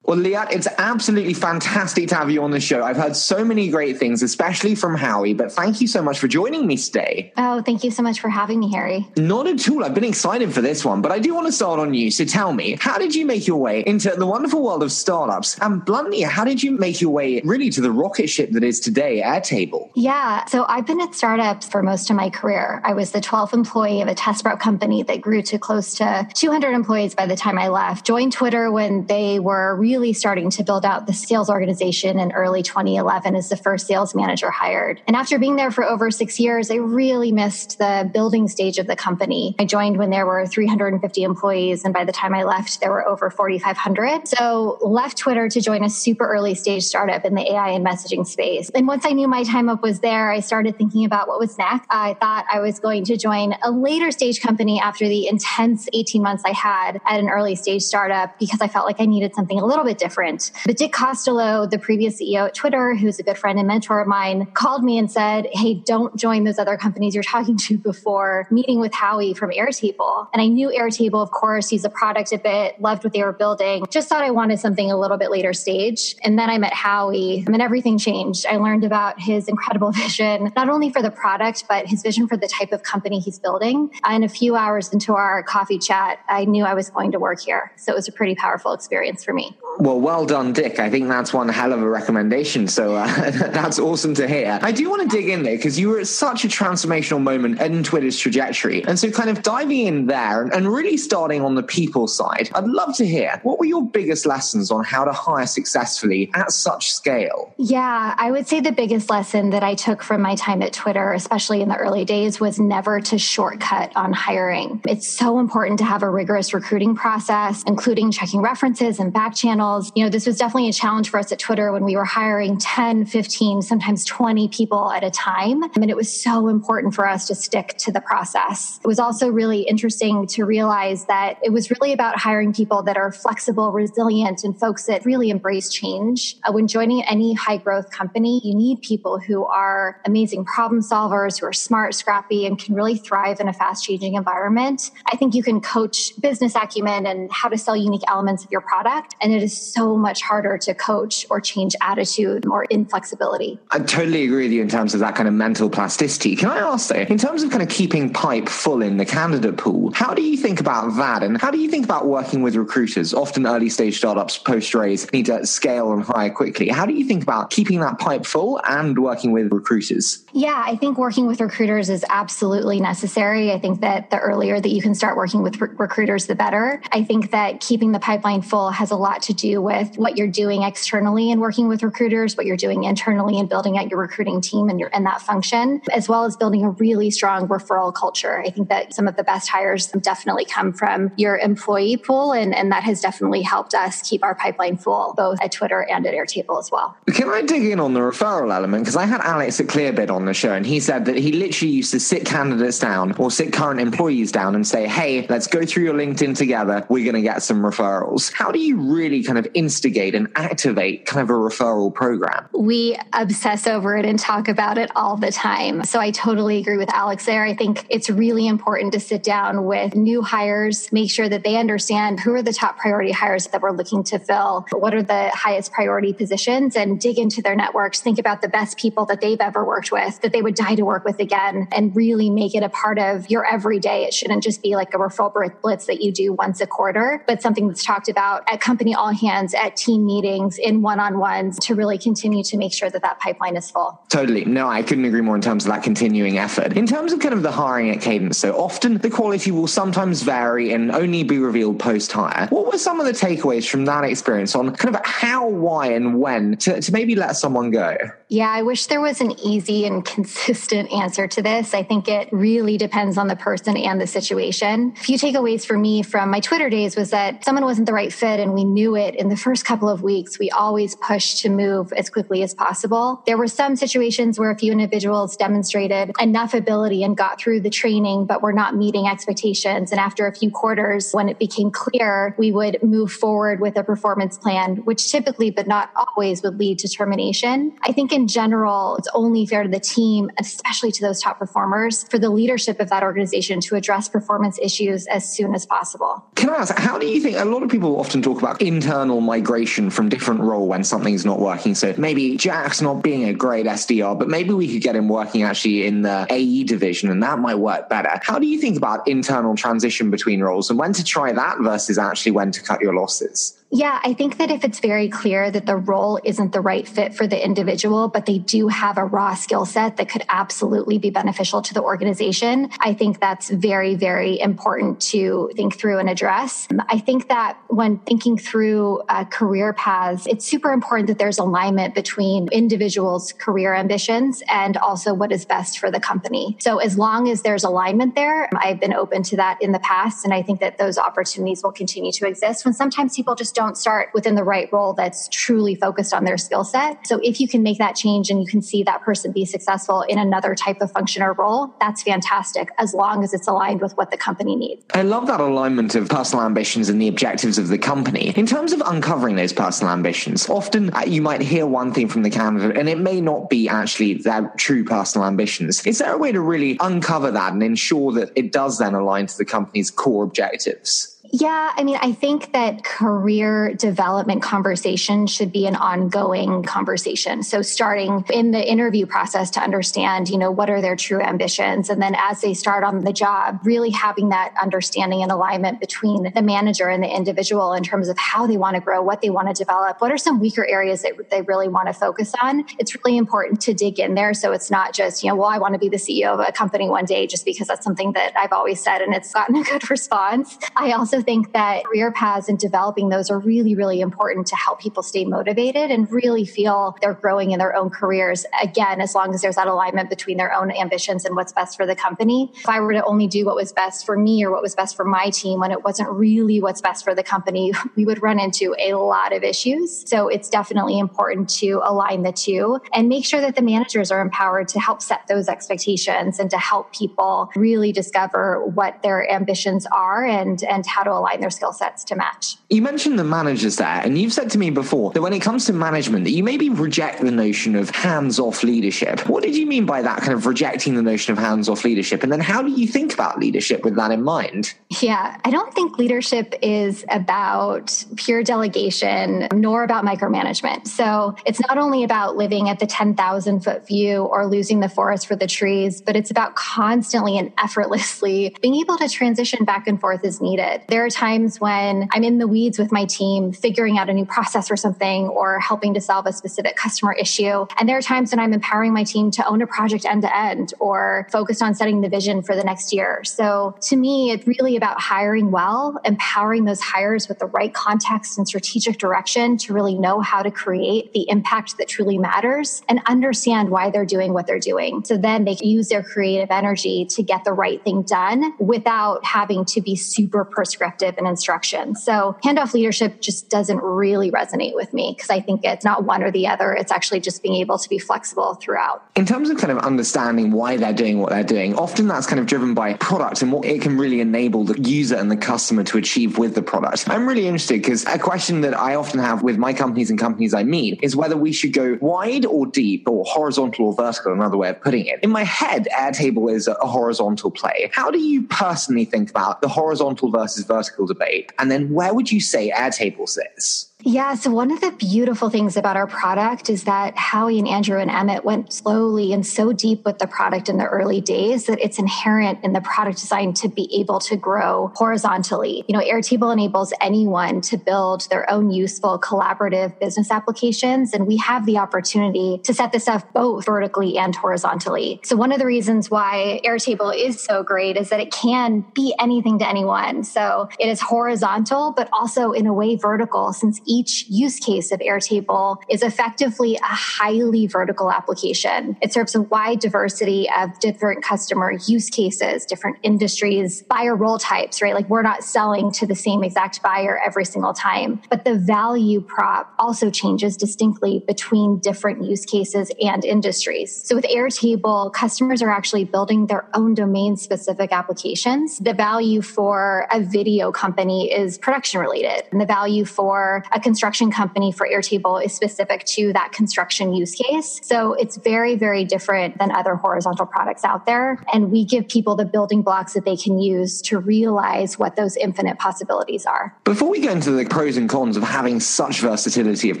Well, 0.06 0.18
Liat, 0.18 0.52
it's 0.52 0.68
absolutely 0.76 1.32
fantastic 1.32 2.08
to 2.08 2.14
have 2.14 2.30
you 2.30 2.42
on 2.44 2.50
the 2.50 2.60
show. 2.60 2.82
I've 2.82 2.98
heard 2.98 3.16
so 3.16 3.42
many 3.42 3.70
great 3.70 3.96
things, 3.96 4.22
especially 4.22 4.74
from 4.74 4.94
Howie, 4.94 5.32
but 5.32 5.50
thank 5.50 5.80
you 5.80 5.88
so 5.88 6.02
much 6.02 6.18
for 6.18 6.28
joining 6.28 6.66
me 6.66 6.76
today. 6.76 7.32
Oh, 7.38 7.62
thank 7.62 7.82
you 7.84 7.90
so 7.90 8.02
much 8.02 8.20
for 8.20 8.28
having 8.28 8.60
me, 8.60 8.70
Harry. 8.70 9.08
Not 9.16 9.46
at 9.46 9.66
all. 9.70 9.82
I've 9.82 9.94
been 9.94 10.04
excited 10.04 10.52
for 10.52 10.60
this 10.60 10.84
one, 10.84 11.00
but 11.00 11.10
I 11.10 11.20
do 11.20 11.34
want 11.34 11.46
to 11.46 11.52
start 11.52 11.80
on 11.80 11.94
you. 11.94 12.10
So 12.10 12.26
tell 12.26 12.52
me, 12.52 12.76
how 12.78 12.98
did 12.98 13.14
you 13.14 13.24
make 13.24 13.46
your 13.46 13.56
way 13.56 13.80
into 13.86 14.10
the 14.10 14.26
wonderful 14.26 14.62
world 14.62 14.82
of 14.82 14.92
startups? 14.92 15.58
And 15.60 15.82
bluntly, 15.82 16.20
how 16.20 16.44
did 16.44 16.62
you 16.62 16.72
make 16.72 17.00
your 17.00 17.10
way 17.10 17.40
really 17.42 17.70
to 17.70 17.80
the 17.80 17.90
rocket 17.90 18.26
ship 18.28 18.50
that 18.50 18.62
is 18.62 18.80
today, 18.80 19.22
Airtable? 19.24 19.90
Yeah, 19.94 20.44
so 20.44 20.66
I've 20.68 20.86
been 20.86 21.00
at 21.00 21.14
startups 21.14 21.66
for 21.66 21.82
most 21.82 22.10
of 22.10 22.16
my 22.16 22.28
career. 22.28 22.82
I 22.84 22.92
was 22.92 23.12
the 23.12 23.22
12th 23.22 23.54
employee 23.54 24.02
of 24.02 24.08
a 24.08 24.14
test 24.14 24.44
prep 24.44 24.60
company 24.60 25.02
that 25.04 25.22
grew 25.22 25.40
to 25.40 25.58
close 25.58 25.94
to 25.94 26.28
200 26.34 26.74
employees 26.74 27.14
by 27.14 27.24
the 27.24 27.36
time 27.36 27.58
I 27.58 27.68
left. 27.68 28.04
Joined 28.04 28.34
Twitter 28.34 28.70
when 28.70 29.06
they 29.06 29.38
were 29.38 29.74
really 29.74 29.93
really 29.94 30.12
starting 30.12 30.50
to 30.50 30.64
build 30.64 30.84
out 30.84 31.06
the 31.06 31.12
sales 31.12 31.48
organization 31.48 32.18
in 32.18 32.32
early 32.32 32.64
2011 32.64 33.36
as 33.36 33.48
the 33.48 33.56
first 33.56 33.86
sales 33.86 34.12
manager 34.12 34.50
hired. 34.50 35.00
And 35.06 35.14
after 35.14 35.38
being 35.38 35.54
there 35.54 35.70
for 35.70 35.84
over 35.84 36.10
six 36.10 36.40
years, 36.40 36.68
I 36.68 36.76
really 36.76 37.30
missed 37.30 37.78
the 37.78 38.10
building 38.12 38.48
stage 38.48 38.78
of 38.78 38.88
the 38.88 38.96
company. 38.96 39.54
I 39.56 39.66
joined 39.66 39.96
when 39.96 40.10
there 40.10 40.26
were 40.26 40.46
350 40.46 41.22
employees, 41.22 41.84
and 41.84 41.94
by 41.94 42.04
the 42.04 42.10
time 42.10 42.34
I 42.34 42.42
left, 42.42 42.80
there 42.80 42.90
were 42.90 43.06
over 43.06 43.30
4,500. 43.30 44.26
So 44.26 44.78
left 44.80 45.16
Twitter 45.16 45.48
to 45.48 45.60
join 45.60 45.84
a 45.84 45.90
super 45.90 46.26
early 46.26 46.56
stage 46.56 46.82
startup 46.82 47.24
in 47.24 47.36
the 47.36 47.52
AI 47.52 47.70
and 47.70 47.86
messaging 47.86 48.26
space. 48.26 48.70
And 48.70 48.88
once 48.88 49.06
I 49.06 49.10
knew 49.10 49.28
my 49.28 49.44
time 49.44 49.68
up 49.68 49.80
was 49.80 50.00
there, 50.00 50.32
I 50.32 50.40
started 50.40 50.76
thinking 50.76 51.04
about 51.04 51.28
what 51.28 51.38
was 51.38 51.56
next. 51.56 51.86
I 51.88 52.14
thought 52.14 52.46
I 52.52 52.58
was 52.58 52.80
going 52.80 53.04
to 53.04 53.16
join 53.16 53.54
a 53.62 53.70
later 53.70 54.10
stage 54.10 54.40
company 54.40 54.80
after 54.80 55.06
the 55.06 55.28
intense 55.28 55.88
18 55.92 56.20
months 56.20 56.42
I 56.44 56.52
had 56.52 57.00
at 57.06 57.20
an 57.20 57.28
early 57.28 57.54
stage 57.54 57.82
startup 57.82 58.36
because 58.40 58.60
I 58.60 58.66
felt 58.66 58.86
like 58.86 59.00
I 59.00 59.06
needed 59.06 59.36
something 59.36 59.60
a 59.60 59.64
little 59.64 59.83
little 59.84 59.94
bit 59.94 59.98
different. 59.98 60.50
But 60.64 60.76
Dick 60.76 60.92
Costolo, 60.92 61.70
the 61.70 61.78
previous 61.78 62.20
CEO 62.20 62.46
at 62.46 62.54
Twitter, 62.54 62.94
who's 62.94 63.18
a 63.18 63.22
good 63.22 63.36
friend 63.36 63.58
and 63.58 63.68
mentor 63.68 64.00
of 64.00 64.08
mine, 64.08 64.46
called 64.54 64.82
me 64.82 64.98
and 64.98 65.10
said, 65.10 65.46
Hey, 65.52 65.74
don't 65.74 66.16
join 66.16 66.44
those 66.44 66.58
other 66.58 66.76
companies 66.76 67.14
you're 67.14 67.22
talking 67.34 67.56
to 67.58 67.76
before 67.78 68.46
meeting 68.50 68.80
with 68.80 68.94
Howie 68.94 69.34
from 69.34 69.50
Airtable. 69.50 70.28
And 70.32 70.40
I 70.40 70.46
knew 70.46 70.68
Airtable, 70.68 71.22
of 71.22 71.30
course, 71.30 71.68
he's 71.68 71.84
a 71.84 71.90
product 71.90 72.32
a 72.32 72.38
bit, 72.38 72.80
loved 72.80 73.04
what 73.04 73.12
they 73.12 73.22
were 73.22 73.32
building, 73.32 73.84
just 73.90 74.08
thought 74.08 74.22
I 74.22 74.30
wanted 74.30 74.58
something 74.58 74.90
a 74.90 74.98
little 74.98 75.18
bit 75.18 75.30
later 75.30 75.52
stage. 75.52 76.16
And 76.24 76.38
then 76.38 76.48
I 76.48 76.58
met 76.58 76.72
Howie 76.72 77.44
and 77.46 77.60
everything 77.60 77.98
changed. 77.98 78.46
I 78.46 78.56
learned 78.56 78.84
about 78.84 79.20
his 79.20 79.48
incredible 79.48 79.92
vision, 80.04 80.52
not 80.56 80.68
only 80.68 80.90
for 80.90 81.02
the 81.02 81.10
product, 81.10 81.64
but 81.68 81.86
his 81.86 82.02
vision 82.02 82.26
for 82.26 82.36
the 82.36 82.48
type 82.48 82.72
of 82.72 82.82
company 82.82 83.20
he's 83.20 83.38
building. 83.38 83.90
And 84.04 84.24
a 84.24 84.28
few 84.28 84.56
hours 84.56 84.92
into 84.92 85.14
our 85.14 85.42
coffee 85.42 85.78
chat, 85.78 86.18
I 86.28 86.44
knew 86.44 86.64
I 86.64 86.74
was 86.74 86.90
going 86.90 87.12
to 87.12 87.18
work 87.18 87.40
here. 87.40 87.72
So 87.76 87.92
it 87.92 87.96
was 87.96 88.08
a 88.08 88.12
pretty 88.12 88.34
powerful 88.34 88.72
experience 88.72 89.24
for 89.24 89.32
me. 89.32 89.56
Well, 89.78 90.00
well 90.00 90.24
done, 90.24 90.52
Dick. 90.52 90.78
I 90.78 90.88
think 90.88 91.08
that's 91.08 91.32
one 91.32 91.48
hell 91.48 91.72
of 91.72 91.82
a 91.82 91.88
recommendation. 91.88 92.68
So 92.68 92.94
uh, 92.94 93.06
that's 93.30 93.78
awesome 93.78 94.14
to 94.14 94.28
hear. 94.28 94.58
I 94.62 94.72
do 94.72 94.88
want 94.88 95.10
to 95.10 95.16
dig 95.16 95.28
in 95.28 95.42
there 95.42 95.56
because 95.56 95.78
you 95.78 95.88
were 95.88 95.98
at 95.98 96.06
such 96.06 96.44
a 96.44 96.48
transformational 96.48 97.20
moment 97.20 97.60
in 97.60 97.82
Twitter's 97.82 98.18
trajectory. 98.18 98.84
And 98.84 98.98
so, 98.98 99.10
kind 99.10 99.30
of 99.30 99.42
diving 99.42 99.86
in 99.86 100.06
there 100.06 100.44
and 100.44 100.72
really 100.72 100.96
starting 100.96 101.42
on 101.42 101.54
the 101.54 101.62
people 101.62 102.06
side, 102.06 102.50
I'd 102.54 102.64
love 102.64 102.96
to 102.96 103.06
hear 103.06 103.40
what 103.42 103.58
were 103.58 103.64
your 103.64 103.86
biggest 103.86 104.26
lessons 104.26 104.70
on 104.70 104.84
how 104.84 105.04
to 105.04 105.12
hire 105.12 105.46
successfully 105.46 106.30
at 106.34 106.52
such 106.52 106.92
scale? 106.92 107.52
Yeah, 107.58 108.14
I 108.16 108.30
would 108.30 108.46
say 108.46 108.60
the 108.60 108.72
biggest 108.72 109.10
lesson 109.10 109.50
that 109.50 109.62
I 109.62 109.74
took 109.74 110.02
from 110.02 110.22
my 110.22 110.36
time 110.36 110.62
at 110.62 110.72
Twitter, 110.72 111.12
especially 111.12 111.62
in 111.62 111.68
the 111.68 111.76
early 111.76 112.04
days, 112.04 112.38
was 112.40 112.60
never 112.60 113.00
to 113.00 113.18
shortcut 113.18 113.92
on 113.96 114.12
hiring. 114.12 114.80
It's 114.86 115.08
so 115.08 115.38
important 115.38 115.78
to 115.80 115.84
have 115.84 116.02
a 116.02 116.10
rigorous 116.10 116.54
recruiting 116.54 116.94
process, 116.94 117.64
including 117.66 118.12
checking 118.12 118.40
references 118.40 119.00
and 119.00 119.12
back 119.12 119.34
channels. 119.34 119.63
You 119.94 120.04
know, 120.04 120.10
this 120.10 120.26
was 120.26 120.38
definitely 120.38 120.68
a 120.68 120.72
challenge 120.72 121.10
for 121.10 121.18
us 121.18 121.32
at 121.32 121.38
Twitter 121.38 121.72
when 121.72 121.84
we 121.84 121.96
were 121.96 122.04
hiring 122.04 122.58
10, 122.58 123.06
15, 123.06 123.62
sometimes 123.62 124.04
20 124.04 124.48
people 124.48 124.90
at 124.92 125.02
a 125.02 125.10
time. 125.10 125.64
I 125.64 125.68
And 125.76 125.90
it 125.90 125.96
was 125.96 126.12
so 126.12 126.48
important 126.48 126.94
for 126.94 127.08
us 127.08 127.26
to 127.28 127.34
stick 127.34 127.74
to 127.78 127.92
the 127.92 128.00
process. 128.00 128.80
It 128.82 128.86
was 128.86 128.98
also 128.98 129.28
really 129.28 129.62
interesting 129.62 130.26
to 130.28 130.44
realize 130.44 131.06
that 131.06 131.38
it 131.42 131.50
was 131.50 131.70
really 131.70 131.92
about 131.92 132.18
hiring 132.18 132.52
people 132.52 132.82
that 132.82 132.96
are 132.96 133.10
flexible, 133.10 133.72
resilient, 133.72 134.44
and 134.44 134.58
folks 134.58 134.84
that 134.84 135.04
really 135.04 135.30
embrace 135.30 135.70
change. 135.70 136.36
Uh, 136.44 136.52
when 136.52 136.66
joining 136.66 137.02
any 137.04 137.34
high 137.34 137.56
growth 137.56 137.90
company, 137.90 138.40
you 138.44 138.54
need 138.54 138.82
people 138.82 139.18
who 139.18 139.44
are 139.44 140.00
amazing 140.04 140.44
problem 140.44 140.80
solvers, 140.80 141.40
who 141.40 141.46
are 141.46 141.52
smart, 141.52 141.94
scrappy, 141.94 142.46
and 142.46 142.58
can 142.58 142.74
really 142.74 142.96
thrive 142.96 143.40
in 143.40 143.48
a 143.48 143.52
fast 143.52 143.84
changing 143.84 144.14
environment. 144.14 144.90
I 145.06 145.16
think 145.16 145.34
you 145.34 145.42
can 145.42 145.60
coach 145.60 146.12
business 146.20 146.54
acumen 146.54 147.06
and 147.06 147.32
how 147.32 147.48
to 147.48 147.56
sell 147.56 147.76
unique 147.76 148.04
elements 148.08 148.44
of 148.44 148.50
your 148.50 148.60
product. 148.60 149.14
And 149.20 149.32
it 149.32 149.42
is 149.42 149.53
so 149.56 149.96
much 149.96 150.22
harder 150.22 150.58
to 150.58 150.74
coach 150.74 151.26
or 151.30 151.40
change 151.40 151.74
attitude 151.80 152.46
or 152.46 152.64
inflexibility. 152.64 153.58
I 153.70 153.78
totally 153.80 154.24
agree 154.24 154.44
with 154.44 154.52
you 154.52 154.62
in 154.62 154.68
terms 154.68 154.94
of 154.94 155.00
that 155.00 155.14
kind 155.14 155.28
of 155.28 155.34
mental 155.34 155.68
plasticity. 155.70 156.36
Can 156.36 156.48
I 156.48 156.58
ask 156.58 156.88
though, 156.88 157.00
in 157.00 157.18
terms 157.18 157.42
of 157.42 157.50
kind 157.50 157.62
of 157.62 157.68
keeping 157.68 158.12
pipe 158.12 158.48
full 158.48 158.82
in 158.82 158.96
the 158.96 159.04
candidate 159.04 159.56
pool, 159.56 159.92
how 159.94 160.14
do 160.14 160.22
you 160.22 160.36
think 160.36 160.60
about 160.60 160.96
that? 160.96 161.22
And 161.22 161.40
how 161.40 161.50
do 161.50 161.58
you 161.58 161.68
think 161.68 161.84
about 161.84 162.06
working 162.06 162.42
with 162.42 162.56
recruiters? 162.56 163.14
Often 163.14 163.46
early 163.46 163.68
stage 163.68 163.98
startups 163.98 164.38
post 164.38 164.74
raise 164.74 165.10
need 165.12 165.26
to 165.26 165.46
scale 165.46 165.92
and 165.92 166.02
hire 166.02 166.30
quickly. 166.30 166.68
How 166.68 166.86
do 166.86 166.94
you 166.94 167.04
think 167.04 167.22
about 167.22 167.50
keeping 167.50 167.80
that 167.80 167.98
pipe 167.98 168.26
full 168.26 168.60
and 168.68 168.98
working 168.98 169.32
with 169.32 169.52
recruiters? 169.52 170.24
Yeah, 170.32 170.62
I 170.66 170.76
think 170.76 170.98
working 170.98 171.26
with 171.26 171.40
recruiters 171.40 171.90
is 171.90 172.04
absolutely 172.08 172.80
necessary. 172.80 173.52
I 173.52 173.58
think 173.58 173.80
that 173.80 174.10
the 174.10 174.18
earlier 174.18 174.60
that 174.60 174.68
you 174.68 174.82
can 174.82 174.94
start 174.94 175.16
working 175.16 175.42
with 175.42 175.60
re- 175.60 175.68
recruiters, 175.76 176.26
the 176.26 176.34
better. 176.34 176.82
I 176.92 177.04
think 177.04 177.30
that 177.30 177.60
keeping 177.60 177.92
the 177.92 177.98
pipeline 177.98 178.42
full 178.42 178.70
has 178.70 178.90
a 178.90 178.96
lot 178.96 179.22
to 179.22 179.33
do 179.34 179.60
with 179.60 179.96
what 179.96 180.16
you're 180.16 180.28
doing 180.28 180.62
externally 180.62 181.30
and 181.30 181.40
working 181.40 181.68
with 181.68 181.82
recruiters, 181.82 182.36
what 182.36 182.46
you're 182.46 182.56
doing 182.56 182.84
internally 182.84 183.38
and 183.38 183.48
building 183.48 183.78
out 183.78 183.90
your 183.90 184.00
recruiting 184.00 184.40
team 184.40 184.68
and 184.68 184.78
your 184.78 184.90
and 184.92 185.04
that 185.06 185.20
function, 185.20 185.80
as 185.92 186.08
well 186.08 186.24
as 186.24 186.36
building 186.36 186.64
a 186.64 186.70
really 186.70 187.10
strong 187.10 187.48
referral 187.48 187.92
culture. 187.94 188.40
I 188.40 188.50
think 188.50 188.68
that 188.68 188.94
some 188.94 189.08
of 189.08 189.16
the 189.16 189.24
best 189.24 189.48
hires 189.48 189.88
definitely 189.88 190.44
come 190.44 190.72
from 190.72 191.10
your 191.16 191.38
employee 191.38 191.96
pool, 191.96 192.32
and, 192.32 192.54
and 192.54 192.70
that 192.72 192.84
has 192.84 193.00
definitely 193.00 193.42
helped 193.42 193.74
us 193.74 194.02
keep 194.08 194.22
our 194.22 194.34
pipeline 194.34 194.76
full, 194.76 195.14
both 195.16 195.40
at 195.42 195.52
Twitter 195.52 195.86
and 195.90 196.06
at 196.06 196.14
Airtable 196.14 196.58
as 196.58 196.70
well. 196.70 196.96
Can 197.12 197.28
I 197.28 197.42
dig 197.42 197.64
in 197.64 197.80
on 197.80 197.94
the 197.94 198.00
referral 198.00 198.54
element? 198.54 198.84
Because 198.84 198.96
I 198.96 199.06
had 199.06 199.20
Alex 199.20 199.60
at 199.60 199.66
Clearbit 199.66 200.10
on 200.10 200.26
the 200.26 200.34
show, 200.34 200.52
and 200.52 200.64
he 200.64 200.80
said 200.80 201.06
that 201.06 201.16
he 201.16 201.32
literally 201.32 201.72
used 201.72 201.90
to 201.92 202.00
sit 202.00 202.24
candidates 202.24 202.78
down 202.78 203.12
or 203.16 203.30
sit 203.30 203.52
current 203.52 203.80
employees 203.80 204.30
down 204.30 204.54
and 204.54 204.66
say, 204.66 204.86
hey, 204.86 205.26
let's 205.28 205.46
go 205.46 205.64
through 205.64 205.84
your 205.84 205.94
LinkedIn 205.94 206.36
together. 206.36 206.86
We're 206.88 207.04
going 207.04 207.14
to 207.16 207.22
get 207.22 207.42
some 207.42 207.62
referrals. 207.62 208.32
How 208.32 208.52
do 208.52 208.58
you 208.58 208.80
really 208.80 209.22
kind 209.24 209.38
of 209.38 209.46
instigate 209.54 210.14
and 210.14 210.28
activate 210.36 211.06
kind 211.06 211.22
of 211.22 211.30
a 211.30 211.38
referral 211.38 211.92
program? 211.92 212.48
We 212.52 212.98
obsess 213.12 213.66
over 213.66 213.96
it 213.96 214.04
and 214.04 214.18
talk 214.18 214.48
about 214.48 214.78
it 214.78 214.90
all 214.94 215.16
the 215.16 215.32
time. 215.32 215.84
So 215.84 216.00
I 216.00 216.10
totally 216.10 216.58
agree 216.58 216.76
with 216.76 216.92
Alex 216.92 217.26
there. 217.26 217.44
I 217.44 217.54
think 217.54 217.86
it's 217.88 218.10
really 218.10 218.46
important 218.46 218.92
to 218.92 219.00
sit 219.00 219.22
down 219.22 219.64
with 219.64 219.94
new 219.94 220.22
hires, 220.22 220.92
make 220.92 221.10
sure 221.10 221.28
that 221.28 221.44
they 221.44 221.56
understand 221.56 222.20
who 222.20 222.34
are 222.34 222.42
the 222.42 222.52
top 222.52 222.78
priority 222.78 223.12
hires 223.12 223.46
that 223.48 223.62
we're 223.62 223.72
looking 223.72 224.02
to 224.04 224.18
fill, 224.18 224.66
what 224.72 224.94
are 224.94 225.02
the 225.02 225.30
highest 225.30 225.72
priority 225.72 226.12
positions, 226.12 226.76
and 226.76 227.00
dig 227.00 227.18
into 227.18 227.42
their 227.42 227.56
networks. 227.56 228.00
Think 228.00 228.18
about 228.18 228.42
the 228.42 228.48
best 228.48 228.78
people 228.78 229.04
that 229.06 229.20
they've 229.20 229.40
ever 229.40 229.64
worked 229.64 229.90
with, 229.90 230.20
that 230.20 230.32
they 230.32 230.42
would 230.42 230.54
die 230.54 230.74
to 230.74 230.84
work 230.84 231.04
with 231.04 231.18
again, 231.20 231.68
and 231.72 231.94
really 231.96 232.30
make 232.30 232.54
it 232.54 232.62
a 232.62 232.68
part 232.68 232.98
of 232.98 233.30
your 233.30 233.44
everyday. 233.44 234.04
It 234.04 234.14
shouldn't 234.14 234.42
just 234.42 234.62
be 234.62 234.76
like 234.76 234.92
a 234.94 234.98
referral 234.98 235.60
blitz 235.62 235.86
that 235.86 236.02
you 236.02 236.12
do 236.12 236.32
once 236.32 236.60
a 236.60 236.66
quarter, 236.66 237.22
but 237.26 237.40
something 237.40 237.68
that's 237.68 237.84
talked 237.84 238.08
about 238.08 238.42
at 238.48 238.60
company 238.60 238.94
all 238.94 239.10
hands, 239.14 239.54
at 239.54 239.76
team 239.76 240.04
meetings, 240.04 240.58
in 240.58 240.82
one 240.82 241.00
on 241.00 241.18
ones 241.18 241.58
to 241.60 241.74
really 241.74 241.98
continue 241.98 242.44
to 242.44 242.56
make 242.56 242.72
sure 242.72 242.90
that 242.90 243.02
that 243.02 243.20
pipeline 243.20 243.56
is 243.56 243.70
full. 243.70 244.00
Totally. 244.08 244.44
No, 244.44 244.68
I 244.68 244.82
couldn't 244.82 245.04
agree 245.04 245.20
more 245.20 245.36
in 245.36 245.42
terms 245.42 245.64
of 245.64 245.72
that 245.72 245.82
continuing 245.82 246.38
effort. 246.38 246.76
In 246.76 246.86
terms 246.86 247.12
of 247.12 247.20
kind 247.20 247.34
of 247.34 247.42
the 247.42 247.52
hiring 247.52 247.90
at 247.90 248.00
Cadence, 248.00 248.38
so 248.38 248.56
often 248.56 248.98
the 248.98 249.10
quality 249.10 249.50
will 249.50 249.66
sometimes 249.66 250.22
vary 250.22 250.72
and 250.72 250.90
only 250.92 251.24
be 251.24 251.38
revealed 251.38 251.78
post 251.78 252.12
hire. 252.12 252.46
What 252.48 252.66
were 252.66 252.78
some 252.78 253.00
of 253.00 253.06
the 253.06 253.12
takeaways 253.12 253.68
from 253.68 253.84
that 253.86 254.04
experience 254.04 254.54
on 254.54 254.74
kind 254.74 254.94
of 254.94 255.00
how, 255.04 255.48
why, 255.48 255.88
and 255.88 256.20
when 256.20 256.56
to, 256.58 256.80
to 256.80 256.92
maybe 256.92 257.14
let 257.14 257.36
someone 257.36 257.70
go? 257.70 257.96
Yeah, 258.28 258.48
I 258.48 258.62
wish 258.62 258.86
there 258.86 259.00
was 259.00 259.20
an 259.20 259.38
easy 259.40 259.86
and 259.86 260.04
consistent 260.04 260.90
answer 261.00 261.26
to 261.28 261.42
this. 261.42 261.74
I 261.74 261.82
think 261.82 262.08
it 262.08 262.28
really 262.32 262.78
depends 262.78 263.18
on 263.18 263.28
the 263.28 263.36
person 263.36 263.76
and 263.76 264.00
the 264.00 264.06
situation. 264.06 264.94
A 264.96 265.00
few 265.00 265.18
takeaways 265.18 265.66
for 265.66 265.76
me 265.76 266.02
from 266.02 266.30
my 266.30 266.40
Twitter 266.40 266.70
days 266.70 266.96
was 266.96 267.10
that 267.10 267.44
someone 267.44 267.64
wasn't 267.64 267.86
the 267.86 267.92
right 267.92 268.12
fit 268.12 268.40
and 268.40 268.54
we 268.54 268.64
knew 268.64 268.96
it 268.96 269.14
in 269.14 269.28
the 269.28 269.36
first 269.36 269.64
couple 269.64 269.88
of 269.88 270.02
weeks. 270.02 270.38
We 270.38 270.50
always 270.50 270.94
pushed 270.94 271.38
to 271.40 271.50
move 271.50 271.92
as 271.92 272.08
quickly 272.08 272.42
as 272.42 272.54
possible. 272.54 273.22
There 273.26 273.36
were 273.36 273.46
some 273.46 273.76
situations 273.76 274.38
where 274.38 274.50
a 274.50 274.56
few 274.56 274.72
individuals 274.72 275.36
demonstrated 275.36 276.12
enough 276.18 276.54
ability 276.54 277.04
and 277.04 277.16
got 277.16 277.38
through 277.38 277.60
the 277.60 277.70
training, 277.70 278.26
but 278.26 278.42
were 278.42 278.52
not 278.52 278.74
meeting 278.74 279.06
expectations. 279.06 279.90
And 279.90 280.00
after 280.00 280.26
a 280.26 280.34
few 280.34 280.50
quarters, 280.50 281.12
when 281.12 281.28
it 281.28 281.38
became 281.38 281.70
clear, 281.70 282.34
we 282.38 282.52
would 282.52 282.82
move 282.82 283.12
forward 283.12 283.60
with 283.60 283.76
a 283.76 283.84
performance 283.84 284.38
plan, 284.38 284.76
which 284.78 285.10
typically, 285.10 285.50
but 285.50 285.66
not 285.66 285.90
always, 285.94 286.42
would 286.42 286.58
lead 286.58 286.78
to 286.78 286.88
termination. 286.88 287.76
I 287.82 287.92
think 287.92 288.13
in 288.14 288.28
general, 288.28 288.96
it's 288.96 289.08
only 289.12 289.44
fair 289.44 289.64
to 289.64 289.68
the 289.68 289.80
team, 289.80 290.30
especially 290.38 290.92
to 290.92 291.02
those 291.02 291.20
top 291.20 291.36
performers, 291.36 292.04
for 292.04 292.16
the 292.16 292.30
leadership 292.30 292.78
of 292.78 292.88
that 292.88 293.02
organization 293.02 293.58
to 293.60 293.74
address 293.74 294.08
performance 294.08 294.56
issues 294.62 295.08
as 295.08 295.28
soon 295.28 295.52
as 295.52 295.66
possible. 295.66 296.24
Can 296.36 296.48
I 296.48 296.58
ask, 296.58 296.78
how 296.78 296.96
do 296.96 297.06
you 297.06 297.20
think 297.20 297.36
a 297.36 297.44
lot 297.44 297.64
of 297.64 297.70
people 297.70 297.98
often 297.98 298.22
talk 298.22 298.40
about 298.40 298.62
internal 298.62 299.20
migration 299.20 299.90
from 299.90 300.08
different 300.08 300.42
role 300.42 300.68
when 300.68 300.84
something's 300.84 301.24
not 301.24 301.40
working? 301.40 301.74
So 301.74 301.92
maybe 301.98 302.36
Jack's 302.36 302.80
not 302.80 303.02
being 303.02 303.24
a 303.24 303.32
great 303.32 303.66
SDR, 303.66 304.16
but 304.16 304.28
maybe 304.28 304.52
we 304.52 304.72
could 304.72 304.82
get 304.82 304.94
him 304.94 305.08
working 305.08 305.42
actually 305.42 305.84
in 305.84 306.02
the 306.02 306.24
AE 306.30 306.62
division 306.64 307.10
and 307.10 307.20
that 307.24 307.40
might 307.40 307.56
work 307.56 307.88
better. 307.88 308.20
How 308.22 308.38
do 308.38 308.46
you 308.46 308.60
think 308.60 308.76
about 308.76 309.08
internal 309.08 309.56
transition 309.56 310.12
between 310.12 310.40
roles 310.40 310.70
and 310.70 310.78
when 310.78 310.92
to 310.92 311.02
try 311.02 311.32
that 311.32 311.56
versus 311.60 311.98
actually 311.98 312.32
when 312.32 312.52
to 312.52 312.62
cut 312.62 312.80
your 312.80 312.94
losses? 312.94 313.58
Yeah, 313.76 313.98
I 314.04 314.14
think 314.14 314.38
that 314.38 314.52
if 314.52 314.62
it's 314.62 314.78
very 314.78 315.08
clear 315.08 315.50
that 315.50 315.66
the 315.66 315.74
role 315.74 316.20
isn't 316.22 316.52
the 316.52 316.60
right 316.60 316.86
fit 316.86 317.12
for 317.12 317.26
the 317.26 317.44
individual, 317.44 318.06
but 318.06 318.24
they 318.24 318.38
do 318.38 318.68
have 318.68 318.98
a 318.98 319.04
raw 319.04 319.34
skill 319.34 319.64
set 319.64 319.96
that 319.96 320.08
could 320.08 320.22
absolutely 320.28 320.98
be 320.98 321.10
beneficial 321.10 321.60
to 321.60 321.74
the 321.74 321.82
organization, 321.82 322.70
I 322.78 322.94
think 322.94 323.18
that's 323.18 323.50
very, 323.50 323.96
very 323.96 324.38
important 324.38 325.00
to 325.10 325.50
think 325.56 325.76
through 325.76 325.98
and 325.98 326.08
address. 326.08 326.68
I 326.88 327.00
think 327.00 327.28
that 327.30 327.58
when 327.66 327.98
thinking 327.98 328.38
through 328.38 329.00
uh, 329.08 329.24
career 329.24 329.72
paths, 329.72 330.28
it's 330.28 330.46
super 330.46 330.70
important 330.70 331.08
that 331.08 331.18
there's 331.18 331.38
alignment 331.38 331.96
between 331.96 332.46
individuals' 332.52 333.32
career 333.32 333.74
ambitions 333.74 334.40
and 334.48 334.76
also 334.76 335.12
what 335.14 335.32
is 335.32 335.44
best 335.44 335.80
for 335.80 335.90
the 335.90 335.98
company. 335.98 336.56
So 336.60 336.78
as 336.78 336.96
long 336.96 337.28
as 337.28 337.42
there's 337.42 337.64
alignment 337.64 338.14
there, 338.14 338.48
I've 338.54 338.78
been 338.78 338.94
open 338.94 339.24
to 339.24 339.36
that 339.38 339.60
in 339.60 339.72
the 339.72 339.80
past. 339.80 340.24
And 340.24 340.32
I 340.32 340.42
think 340.42 340.60
that 340.60 340.78
those 340.78 340.96
opportunities 340.96 341.64
will 341.64 341.72
continue 341.72 342.12
to 342.12 342.28
exist 342.28 342.64
when 342.64 342.72
sometimes 342.72 343.16
people 343.16 343.34
just 343.34 343.52
don't 343.52 343.63
don't 343.64 343.76
start 343.76 344.10
within 344.12 344.34
the 344.34 344.44
right 344.44 344.70
role 344.72 344.92
that's 344.92 345.28
truly 345.28 345.74
focused 345.74 346.12
on 346.12 346.24
their 346.24 346.36
skill 346.36 346.64
set. 346.64 347.06
So 347.06 347.18
if 347.22 347.40
you 347.40 347.48
can 347.48 347.62
make 347.62 347.78
that 347.78 347.96
change 347.96 348.30
and 348.30 348.40
you 348.40 348.46
can 348.46 348.60
see 348.60 348.82
that 348.82 349.00
person 349.02 349.32
be 349.32 349.46
successful 349.46 350.02
in 350.02 350.18
another 350.18 350.54
type 350.54 350.82
of 350.82 350.92
function 350.92 351.22
or 351.22 351.32
role, 351.32 351.74
that's 351.80 352.02
fantastic 352.02 352.68
as 352.78 352.92
long 352.92 353.24
as 353.24 353.32
it's 353.32 353.48
aligned 353.48 353.80
with 353.80 353.96
what 353.96 354.10
the 354.10 354.18
company 354.18 354.54
needs. 354.54 354.84
I 354.92 355.02
love 355.02 355.26
that 355.28 355.40
alignment 355.40 355.94
of 355.94 356.08
personal 356.08 356.44
ambitions 356.44 356.90
and 356.90 357.00
the 357.00 357.08
objectives 357.08 357.56
of 357.56 357.68
the 357.68 357.78
company. 357.78 358.34
In 358.36 358.46
terms 358.46 358.72
of 358.72 358.82
uncovering 358.84 359.36
those 359.36 359.52
personal 359.52 359.92
ambitions, 359.92 360.48
often 360.50 360.92
uh, 360.92 361.04
you 361.06 361.22
might 361.22 361.40
hear 361.40 361.66
one 361.66 361.92
thing 361.92 362.08
from 362.08 362.22
the 362.22 362.30
candidate 362.30 362.76
and 362.76 362.88
it 362.88 362.98
may 362.98 363.20
not 363.20 363.48
be 363.48 363.68
actually 363.68 364.14
their 364.14 364.52
true 364.58 364.84
personal 364.84 365.26
ambitions. 365.26 365.86
Is 365.86 365.98
there 365.98 366.12
a 366.12 366.18
way 366.18 366.32
to 366.32 366.40
really 366.40 366.76
uncover 366.80 367.30
that 367.30 367.54
and 367.54 367.62
ensure 367.62 368.12
that 368.12 368.30
it 368.36 368.52
does 368.52 368.78
then 368.78 368.94
align 368.94 369.26
to 369.26 369.38
the 369.38 369.44
company's 369.46 369.90
core 369.90 370.24
objectives? 370.24 371.13
Yeah, 371.36 371.72
I 371.74 371.82
mean, 371.82 371.98
I 372.00 372.12
think 372.12 372.52
that 372.52 372.84
career 372.84 373.74
development 373.74 374.40
conversation 374.40 375.26
should 375.26 375.50
be 375.50 375.66
an 375.66 375.74
ongoing 375.74 376.62
conversation. 376.62 377.42
So 377.42 377.60
starting 377.60 378.24
in 378.32 378.52
the 378.52 378.64
interview 378.64 379.04
process 379.04 379.50
to 379.50 379.60
understand, 379.60 380.28
you 380.28 380.38
know, 380.38 380.52
what 380.52 380.70
are 380.70 380.80
their 380.80 380.94
true 380.94 381.20
ambitions 381.20 381.90
and 381.90 382.00
then 382.00 382.14
as 382.16 382.40
they 382.40 382.54
start 382.54 382.84
on 382.84 383.02
the 383.02 383.12
job, 383.12 383.58
really 383.64 383.90
having 383.90 384.28
that 384.28 384.54
understanding 384.62 385.24
and 385.24 385.32
alignment 385.32 385.80
between 385.80 386.32
the 386.32 386.40
manager 386.40 386.88
and 386.88 387.02
the 387.02 387.12
individual 387.12 387.72
in 387.72 387.82
terms 387.82 388.08
of 388.08 388.16
how 388.16 388.46
they 388.46 388.56
want 388.56 388.76
to 388.76 388.80
grow, 388.80 389.02
what 389.02 389.20
they 389.20 389.30
want 389.30 389.48
to 389.48 389.54
develop, 389.54 390.00
what 390.00 390.12
are 390.12 390.18
some 390.18 390.38
weaker 390.38 390.64
areas 390.64 391.02
that 391.02 391.30
they 391.30 391.42
really 391.42 391.66
want 391.66 391.88
to 391.88 391.92
focus 391.92 392.32
on. 392.40 392.64
It's 392.78 392.94
really 392.94 393.16
important 393.16 393.60
to 393.62 393.74
dig 393.74 393.98
in 393.98 394.14
there 394.14 394.34
so 394.34 394.52
it's 394.52 394.70
not 394.70 394.94
just, 394.94 395.24
you 395.24 395.30
know, 395.30 395.34
well, 395.34 395.48
I 395.48 395.58
want 395.58 395.74
to 395.74 395.80
be 395.80 395.88
the 395.88 395.96
CEO 395.96 396.28
of 396.28 396.38
a 396.38 396.52
company 396.52 396.88
one 396.88 397.06
day 397.06 397.26
just 397.26 397.44
because 397.44 397.66
that's 397.66 397.82
something 397.82 398.12
that 398.12 398.34
I've 398.38 398.52
always 398.52 398.80
said 398.80 399.02
and 399.02 399.12
it's 399.12 399.32
gotten 399.32 399.56
a 399.56 399.64
good 399.64 399.90
response. 399.90 400.58
I 400.76 400.92
also 400.92 401.23
think 401.24 401.52
that 401.52 401.84
career 401.84 402.12
paths 402.12 402.48
and 402.48 402.58
developing 402.58 403.08
those 403.08 403.30
are 403.30 403.38
really, 403.38 403.74
really 403.74 404.00
important 404.00 404.46
to 404.48 404.56
help 404.56 404.80
people 404.80 405.02
stay 405.02 405.24
motivated 405.24 405.90
and 405.90 406.10
really 406.10 406.44
feel 406.44 406.96
they're 407.00 407.14
growing 407.14 407.50
in 407.50 407.58
their 407.58 407.74
own 407.74 407.90
careers. 407.90 408.46
Again, 408.62 409.00
as 409.00 409.14
long 409.14 409.34
as 409.34 409.42
there's 409.42 409.56
that 409.56 409.68
alignment 409.68 410.10
between 410.10 410.36
their 410.36 410.52
own 410.52 410.70
ambitions 410.70 411.24
and 411.24 411.36
what's 411.36 411.52
best 411.52 411.76
for 411.76 411.86
the 411.86 411.96
company. 411.96 412.50
If 412.54 412.68
I 412.68 412.80
were 412.80 412.92
to 412.92 413.04
only 413.04 413.26
do 413.26 413.44
what 413.44 413.56
was 413.56 413.72
best 413.72 414.06
for 414.06 414.16
me 414.16 414.44
or 414.44 414.50
what 414.50 414.62
was 414.62 414.74
best 414.74 414.96
for 414.96 415.04
my 415.04 415.30
team 415.30 415.60
when 415.60 415.70
it 415.70 415.84
wasn't 415.84 416.10
really 416.10 416.60
what's 416.60 416.80
best 416.80 417.04
for 417.04 417.14
the 417.14 417.22
company, 417.22 417.72
we 417.96 418.04
would 418.04 418.22
run 418.22 418.38
into 418.38 418.74
a 418.78 418.94
lot 418.94 419.32
of 419.32 419.42
issues. 419.42 420.08
So 420.08 420.28
it's 420.28 420.48
definitely 420.48 420.98
important 420.98 421.48
to 421.60 421.80
align 421.84 422.22
the 422.22 422.32
two 422.32 422.80
and 422.92 423.08
make 423.08 423.24
sure 423.24 423.40
that 423.40 423.56
the 423.56 423.62
managers 423.62 424.10
are 424.10 424.20
empowered 424.20 424.68
to 424.68 424.80
help 424.80 425.02
set 425.02 425.26
those 425.28 425.48
expectations 425.48 426.38
and 426.38 426.50
to 426.50 426.58
help 426.58 426.92
people 426.92 427.50
really 427.56 427.92
discover 427.92 428.64
what 428.66 429.02
their 429.02 429.30
ambitions 429.30 429.86
are 429.92 430.24
and, 430.24 430.62
and 430.64 430.86
how 430.86 431.02
to 431.02 431.13
align 431.18 431.40
their 431.40 431.50
skill 431.50 431.72
sets 431.72 432.04
to 432.04 432.16
match. 432.16 432.56
You 432.70 432.82
mentioned 432.82 433.18
the 433.18 433.24
managers 433.24 433.76
there, 433.76 434.00
and 434.04 434.18
you've 434.18 434.32
said 434.32 434.50
to 434.50 434.58
me 434.58 434.70
before 434.70 435.12
that 435.12 435.22
when 435.22 435.32
it 435.32 435.40
comes 435.40 435.66
to 435.66 435.72
management, 435.72 436.24
that 436.24 436.30
you 436.30 436.42
maybe 436.42 436.70
reject 436.70 437.20
the 437.20 437.30
notion 437.30 437.76
of 437.76 437.90
hands-off 437.90 438.62
leadership. 438.62 439.28
What 439.28 439.42
did 439.42 439.56
you 439.56 439.66
mean 439.66 439.86
by 439.86 440.02
that 440.02 440.20
kind 440.20 440.32
of 440.32 440.46
rejecting 440.46 440.94
the 440.94 441.02
notion 441.02 441.32
of 441.32 441.38
hands-off 441.38 441.84
leadership? 441.84 442.22
And 442.22 442.32
then 442.32 442.40
how 442.40 442.62
do 442.62 442.70
you 442.70 442.86
think 442.86 443.14
about 443.14 443.38
leadership 443.38 443.84
with 443.84 443.96
that 443.96 444.10
in 444.10 444.22
mind? 444.22 444.74
Yeah, 445.00 445.38
I 445.44 445.50
don't 445.50 445.72
think 445.74 445.98
leadership 445.98 446.54
is 446.62 447.04
about 447.10 448.04
pure 448.16 448.42
delegation 448.42 449.48
nor 449.52 449.84
about 449.84 450.04
micromanagement. 450.04 450.86
So 450.88 451.34
it's 451.46 451.60
not 451.60 451.78
only 451.78 452.04
about 452.04 452.36
living 452.36 452.68
at 452.68 452.78
the 452.78 452.86
10,000 452.86 453.60
foot 453.60 453.86
view 453.86 454.22
or 454.22 454.46
losing 454.46 454.80
the 454.80 454.88
forest 454.88 455.26
for 455.26 455.36
the 455.36 455.46
trees, 455.46 456.00
but 456.00 456.16
it's 456.16 456.30
about 456.30 456.56
constantly 456.56 457.38
and 457.38 457.52
effortlessly 457.58 458.54
being 458.60 458.76
able 458.76 458.96
to 458.98 459.08
transition 459.08 459.64
back 459.64 459.86
and 459.86 460.00
forth 460.00 460.24
as 460.24 460.40
needed. 460.40 460.82
There 460.94 461.04
are 461.04 461.10
times 461.10 461.60
when 461.60 462.08
I'm 462.12 462.22
in 462.22 462.38
the 462.38 462.46
weeds 462.46 462.78
with 462.78 462.92
my 462.92 463.04
team, 463.04 463.50
figuring 463.50 463.98
out 463.98 464.08
a 464.08 464.12
new 464.12 464.24
process 464.24 464.70
or 464.70 464.76
something, 464.76 465.26
or 465.26 465.58
helping 465.58 465.92
to 465.94 466.00
solve 466.00 466.24
a 466.26 466.32
specific 466.32 466.76
customer 466.76 467.12
issue. 467.14 467.66
And 467.78 467.88
there 467.88 467.98
are 467.98 468.00
times 468.00 468.30
when 468.30 468.38
I'm 468.38 468.52
empowering 468.52 468.92
my 468.92 469.02
team 469.02 469.32
to 469.32 469.44
own 469.44 469.60
a 469.60 469.66
project 469.66 470.04
end 470.04 470.22
to 470.22 470.32
end 470.32 470.72
or 470.78 471.26
focused 471.32 471.62
on 471.62 471.74
setting 471.74 472.00
the 472.00 472.08
vision 472.08 472.42
for 472.44 472.54
the 472.54 472.62
next 472.62 472.92
year. 472.92 473.24
So 473.24 473.76
to 473.80 473.96
me, 473.96 474.30
it's 474.30 474.46
really 474.46 474.76
about 474.76 475.00
hiring 475.00 475.50
well, 475.50 475.98
empowering 476.04 476.64
those 476.64 476.80
hires 476.80 477.26
with 477.26 477.40
the 477.40 477.46
right 477.46 477.74
context 477.74 478.38
and 478.38 478.46
strategic 478.46 478.98
direction 478.98 479.56
to 479.56 479.74
really 479.74 479.96
know 479.96 480.20
how 480.20 480.44
to 480.44 480.50
create 480.52 481.12
the 481.12 481.28
impact 481.28 481.76
that 481.78 481.88
truly 481.88 482.18
matters 482.18 482.82
and 482.88 483.00
understand 483.06 483.70
why 483.70 483.90
they're 483.90 484.06
doing 484.06 484.32
what 484.32 484.46
they're 484.46 484.60
doing. 484.60 485.02
So 485.04 485.16
then 485.16 485.44
they 485.44 485.56
can 485.56 485.66
use 485.66 485.88
their 485.88 486.04
creative 486.04 486.52
energy 486.52 487.04
to 487.06 487.22
get 487.24 487.42
the 487.42 487.52
right 487.52 487.82
thing 487.82 488.02
done 488.02 488.54
without 488.60 489.24
having 489.24 489.64
to 489.64 489.80
be 489.80 489.96
super 489.96 490.44
prescriptive 490.44 490.83
and 490.84 491.26
instruction. 491.26 491.94
So 491.96 492.36
handoff 492.44 492.74
leadership 492.74 493.20
just 493.20 493.50
doesn't 493.50 493.82
really 493.82 494.30
resonate 494.30 494.74
with 494.74 494.92
me 494.92 495.14
because 495.16 495.30
I 495.30 495.40
think 495.40 495.62
it's 495.64 495.84
not 495.84 496.04
one 496.04 496.22
or 496.22 496.30
the 496.30 496.46
other. 496.46 496.72
It's 496.72 496.92
actually 496.92 497.20
just 497.20 497.42
being 497.42 497.54
able 497.56 497.78
to 497.78 497.88
be 497.88 497.98
flexible 497.98 498.54
throughout. 498.54 499.02
In 499.16 499.26
terms 499.26 499.50
of 499.50 499.58
kind 499.58 499.72
of 499.72 499.78
understanding 499.78 500.52
why 500.52 500.76
they're 500.76 500.92
doing 500.92 501.20
what 501.20 501.30
they're 501.30 501.42
doing, 501.42 501.74
often 501.74 502.06
that's 502.06 502.26
kind 502.26 502.38
of 502.38 502.46
driven 502.46 502.74
by 502.74 502.94
product 502.94 503.42
and 503.42 503.52
what 503.52 503.64
it 503.64 503.80
can 503.80 503.96
really 503.98 504.20
enable 504.20 504.64
the 504.64 504.80
user 504.80 505.16
and 505.16 505.30
the 505.30 505.36
customer 505.36 505.84
to 505.84 505.98
achieve 505.98 506.38
with 506.38 506.54
the 506.54 506.62
product. 506.62 507.08
I'm 507.08 507.26
really 507.26 507.46
interested 507.46 507.80
because 507.82 508.04
a 508.06 508.18
question 508.18 508.60
that 508.62 508.78
I 508.78 508.94
often 508.94 509.20
have 509.20 509.42
with 509.42 509.56
my 509.56 509.72
companies 509.72 510.10
and 510.10 510.18
companies 510.18 510.54
I 510.54 510.62
meet 510.62 511.00
is 511.02 511.16
whether 511.16 511.36
we 511.36 511.52
should 511.52 511.72
go 511.72 511.98
wide 512.00 512.44
or 512.44 512.66
deep 512.66 513.08
or 513.08 513.24
horizontal 513.24 513.86
or 513.86 513.94
vertical, 513.94 514.32
another 514.32 514.56
way 514.56 514.70
of 514.70 514.80
putting 514.80 515.06
it. 515.06 515.20
In 515.22 515.30
my 515.30 515.44
head, 515.44 515.88
Airtable 515.96 516.52
is 516.52 516.68
a 516.68 516.74
horizontal 516.74 517.50
play. 517.50 517.90
How 517.92 518.10
do 518.10 518.18
you 518.18 518.42
personally 518.42 519.04
think 519.04 519.30
about 519.30 519.62
the 519.62 519.68
horizontal 519.68 520.30
versus 520.30 520.64
vertical 520.64 520.73
debate? 521.06 521.52
And 521.58 521.70
then 521.70 521.90
where 521.90 522.14
would 522.14 522.30
you 522.32 522.40
say 522.40 522.70
Airtable 522.70 523.28
sits? 523.28 523.90
Yeah. 524.06 524.34
So 524.34 524.50
one 524.50 524.70
of 524.70 524.82
the 524.82 524.90
beautiful 524.90 525.48
things 525.48 525.78
about 525.78 525.96
our 525.96 526.06
product 526.06 526.68
is 526.68 526.84
that 526.84 527.16
Howie 527.16 527.58
and 527.58 527.66
Andrew 527.66 527.98
and 527.98 528.10
Emmett 528.10 528.44
went 528.44 528.70
slowly 528.70 529.32
and 529.32 529.46
so 529.46 529.72
deep 529.72 530.04
with 530.04 530.18
the 530.18 530.26
product 530.26 530.68
in 530.68 530.76
the 530.76 530.84
early 530.84 531.22
days 531.22 531.64
that 531.66 531.80
it's 531.80 531.98
inherent 531.98 532.62
in 532.62 532.74
the 532.74 532.82
product 532.82 533.18
design 533.18 533.54
to 533.54 533.68
be 533.68 533.88
able 533.98 534.18
to 534.20 534.36
grow 534.36 534.92
horizontally. 534.94 535.86
You 535.88 535.96
know, 535.96 536.04
Airtable 536.04 536.52
enables 536.52 536.92
anyone 537.00 537.62
to 537.62 537.78
build 537.78 538.28
their 538.28 538.50
own 538.50 538.70
useful 538.70 539.18
collaborative 539.18 539.98
business 539.98 540.30
applications. 540.30 541.14
And 541.14 541.26
we 541.26 541.38
have 541.38 541.64
the 541.64 541.78
opportunity 541.78 542.60
to 542.64 542.74
set 542.74 542.92
this 542.92 543.08
up 543.08 543.32
both 543.32 543.64
vertically 543.64 544.18
and 544.18 544.36
horizontally. 544.36 545.18
So 545.24 545.34
one 545.34 545.50
of 545.50 545.58
the 545.58 545.66
reasons 545.66 546.10
why 546.10 546.60
Airtable 546.62 547.16
is 547.16 547.42
so 547.42 547.62
great 547.62 547.96
is 547.96 548.10
that 548.10 548.20
it 548.20 548.30
can 548.30 548.84
be 548.94 549.14
anything 549.18 549.58
to 549.60 549.68
anyone. 549.68 550.24
So 550.24 550.68
it 550.78 550.90
is 550.90 551.00
horizontal, 551.00 551.94
but 551.96 552.10
also 552.12 552.52
in 552.52 552.66
a 552.66 552.74
way 552.74 552.96
vertical 552.96 553.54
since 553.54 553.80
use 554.28 554.58
case 554.58 554.92
of 554.92 555.00
Airtable 555.00 555.76
is 555.88 556.02
effectively 556.02 556.76
a 556.76 556.80
highly 556.84 557.66
vertical 557.66 558.10
application. 558.10 558.96
It 559.00 559.12
serves 559.12 559.34
a 559.34 559.42
wide 559.42 559.80
diversity 559.80 560.48
of 560.50 560.78
different 560.80 561.22
customer 561.22 561.72
use 561.86 562.10
cases, 562.10 562.64
different 562.64 562.98
industries, 563.02 563.82
buyer 563.82 564.14
role 564.16 564.38
types, 564.38 564.82
right? 564.82 564.94
Like 564.94 565.08
we're 565.08 565.22
not 565.22 565.44
selling 565.44 565.92
to 565.92 566.06
the 566.06 566.14
same 566.14 566.42
exact 566.42 566.82
buyer 566.82 567.20
every 567.24 567.44
single 567.44 567.72
time, 567.72 568.20
but 568.30 568.44
the 568.44 568.54
value 568.54 569.20
prop 569.20 569.72
also 569.78 570.10
changes 570.10 570.56
distinctly 570.56 571.22
between 571.26 571.78
different 571.78 572.24
use 572.24 572.44
cases 572.44 572.90
and 573.00 573.24
industries. 573.24 574.02
So 574.04 574.16
with 574.16 574.24
Airtable, 574.24 575.12
customers 575.12 575.62
are 575.62 575.70
actually 575.70 576.04
building 576.04 576.46
their 576.46 576.68
own 576.74 576.94
domain 576.94 577.36
specific 577.36 577.92
applications. 577.92 578.78
The 578.78 578.94
value 578.94 579.42
for 579.42 580.06
a 580.10 580.20
video 580.20 580.72
company 580.72 581.32
is 581.32 581.58
production 581.58 582.00
related 582.00 582.44
and 582.50 582.60
the 582.60 582.66
value 582.66 583.04
for 583.04 583.64
a 583.72 583.80
construction 583.84 584.32
company 584.32 584.72
for 584.72 584.88
Airtable 584.88 585.44
is 585.44 585.52
specific 585.52 586.04
to 586.06 586.32
that 586.32 586.52
construction 586.52 587.12
use 587.12 587.34
case. 587.34 587.80
So 587.84 588.14
it's 588.14 588.36
very, 588.38 588.74
very 588.76 589.04
different 589.04 589.58
than 589.58 589.70
other 589.70 589.94
horizontal 589.94 590.46
products 590.46 590.84
out 590.84 591.04
there. 591.04 591.44
And 591.52 591.70
we 591.70 591.84
give 591.84 592.08
people 592.08 592.34
the 592.34 592.46
building 592.46 592.80
blocks 592.82 593.12
that 593.12 593.26
they 593.26 593.36
can 593.36 593.58
use 593.58 594.00
to 594.02 594.18
realize 594.18 594.98
what 594.98 595.16
those 595.16 595.36
infinite 595.36 595.78
possibilities 595.78 596.46
are. 596.46 596.74
Before 596.84 597.10
we 597.10 597.20
go 597.20 597.30
into 597.30 597.50
the 597.50 597.66
pros 597.66 597.98
and 597.98 598.08
cons 598.08 598.38
of 598.38 598.42
having 598.42 598.80
such 598.80 599.20
versatility 599.20 599.90
of 599.90 600.00